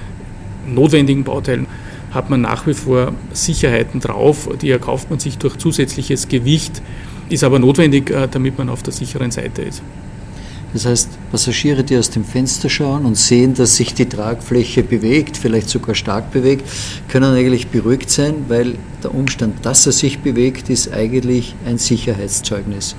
notwendigen 0.67 1.25
Bauteilen 1.25 1.67
hat 2.13 2.31
man 2.31 2.43
nach 2.43 2.67
wie 2.67 2.75
vor 2.75 3.13
Sicherheiten 3.33 4.01
drauf, 4.01 4.49
die 4.63 4.71
erkauft 4.71 5.11
man 5.11 5.19
sich 5.19 5.37
durch 5.37 5.57
zusätzliches 5.57 6.29
Gewicht 6.29 6.81
ist 7.29 7.45
aber 7.45 7.59
notwendig, 7.59 8.11
äh, 8.11 8.29
damit 8.31 8.59
man 8.59 8.69
auf 8.69 8.83
der 8.83 8.93
sicheren 8.93 9.31
Seite 9.31 9.63
ist. 9.63 9.83
Das 10.75 10.87
heißt, 10.87 11.09
Passagiere, 11.31 11.85
die 11.85 11.97
aus 11.97 12.11
dem 12.11 12.25
Fenster 12.25 12.69
schauen 12.69 13.07
und 13.07 13.17
sehen, 13.17 13.55
dass 13.55 13.77
sich 13.77 13.95
die 13.95 14.07
Tragfläche 14.07 14.83
bewegt, 14.83 15.37
vielleicht 15.37 15.69
sogar 15.69 15.95
stark 15.95 16.33
bewegt, 16.33 16.69
können 17.09 17.33
eigentlich 17.33 17.69
beruhigt 17.69 18.11
sein, 18.11 18.35
weil 18.49 18.75
der 19.03 19.15
Umstand, 19.15 19.65
dass 19.65 19.87
er 19.87 19.93
sich 19.93 20.19
bewegt, 20.19 20.71
ist 20.71 20.93
eigentlich 20.93 21.55
ein 21.65 21.79
Sicherheitszeugnis. 21.79 22.97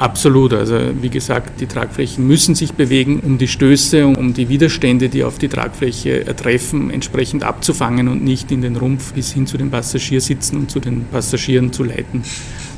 Absolut. 0.00 0.52
Also 0.52 0.78
wie 1.00 1.08
gesagt, 1.08 1.60
die 1.60 1.66
Tragflächen 1.66 2.26
müssen 2.26 2.56
sich 2.56 2.74
bewegen, 2.74 3.20
um 3.20 3.38
die 3.38 3.48
Stöße, 3.48 4.06
um 4.06 4.34
die 4.34 4.48
Widerstände, 4.48 5.08
die 5.08 5.22
auf 5.22 5.38
die 5.38 5.48
Tragfläche 5.48 6.24
treffen, 6.36 6.90
entsprechend 6.90 7.44
abzufangen 7.44 8.08
und 8.08 8.22
nicht 8.22 8.50
in 8.50 8.62
den 8.62 8.76
Rumpf 8.76 9.12
bis 9.14 9.32
hin 9.32 9.46
zu 9.46 9.56
den 9.56 9.70
Passagiersitzen 9.70 10.58
und 10.58 10.70
zu 10.72 10.80
den 10.80 11.04
Passagieren 11.04 11.72
zu 11.72 11.84
leiten. 11.84 12.24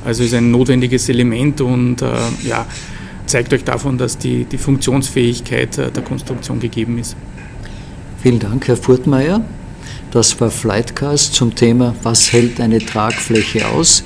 Also 0.04 0.22
ist 0.22 0.34
ein 0.34 0.50
notwendiges 0.50 1.08
Element 1.08 1.60
und 1.60 2.02
äh, 2.02 2.12
ja, 2.44 2.66
zeigt 3.28 3.52
euch 3.52 3.64
davon, 3.64 3.98
dass 3.98 4.18
die, 4.18 4.44
die 4.44 4.58
Funktionsfähigkeit 4.58 5.78
äh, 5.78 5.90
der 5.90 6.02
Konstruktion 6.02 6.58
gegeben 6.58 6.98
ist. 6.98 7.16
Vielen 8.22 8.38
Dank, 8.38 8.66
Herr 8.66 8.76
Furtmeier. 8.76 9.42
Das 10.10 10.40
war 10.40 10.50
Flightcast 10.50 11.34
zum 11.34 11.54
Thema 11.54 11.94
Was 12.02 12.32
hält 12.32 12.60
eine 12.60 12.78
Tragfläche 12.78 13.68
aus? 13.68 14.02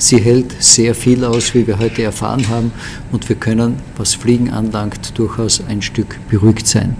Sie 0.00 0.18
hält 0.18 0.54
sehr 0.62 0.94
viel 0.94 1.24
aus, 1.24 1.54
wie 1.54 1.66
wir 1.66 1.80
heute 1.80 2.04
erfahren 2.04 2.48
haben, 2.48 2.70
und 3.10 3.28
wir 3.28 3.34
können, 3.34 3.76
was 3.96 4.14
Fliegen 4.14 4.50
anlangt, 4.50 5.18
durchaus 5.18 5.60
ein 5.66 5.82
Stück 5.82 6.20
beruhigt 6.30 6.68
sein. 6.68 6.94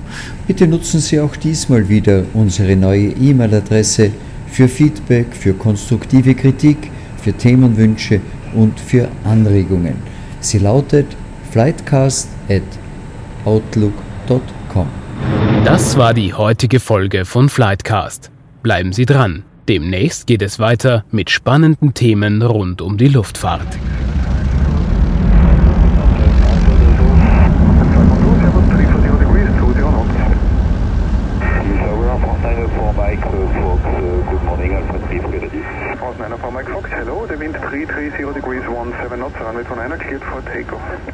Bitte 0.48 0.66
nutzen 0.66 0.98
Sie 0.98 1.20
auch 1.20 1.36
diesmal 1.36 1.88
wieder 1.88 2.24
unsere 2.34 2.74
neue 2.74 3.10
E-Mail-Adresse 3.10 4.10
für 4.50 4.66
Feedback, 4.66 5.26
für 5.30 5.52
konstruktive 5.52 6.34
Kritik, 6.34 6.90
für 7.22 7.32
Themenwünsche 7.32 8.20
und 8.56 8.80
für 8.80 9.08
Anregungen. 9.22 9.94
Sie 10.40 10.58
lautet 10.58 11.06
flightcast 11.50 12.28
at 12.48 12.62
outlook.com. 13.44 14.88
Das 15.64 15.96
war 15.96 16.14
die 16.14 16.34
heutige 16.34 16.80
Folge 16.80 17.24
von 17.24 17.48
Flightcast. 17.48 18.30
Bleiben 18.62 18.92
Sie 18.92 19.06
dran. 19.06 19.44
Demnächst 19.68 20.26
geht 20.26 20.42
es 20.42 20.58
weiter 20.58 21.04
mit 21.10 21.30
spannenden 21.30 21.94
Themen 21.94 22.42
rund 22.42 22.80
um 22.80 22.96
die 22.96 23.08
Luftfahrt. 23.08 23.78
Fox, 36.78 36.90
Hello, 36.90 37.26
the 37.26 37.36
wind 37.36 37.56
330 37.56 38.34
degrees 38.34 38.62
17 38.62 39.18
knots, 39.18 39.34
runway 39.40 39.64
29 39.64 39.98
cleared 39.98 40.22
for 40.22 40.42
takeoff. 40.42 41.07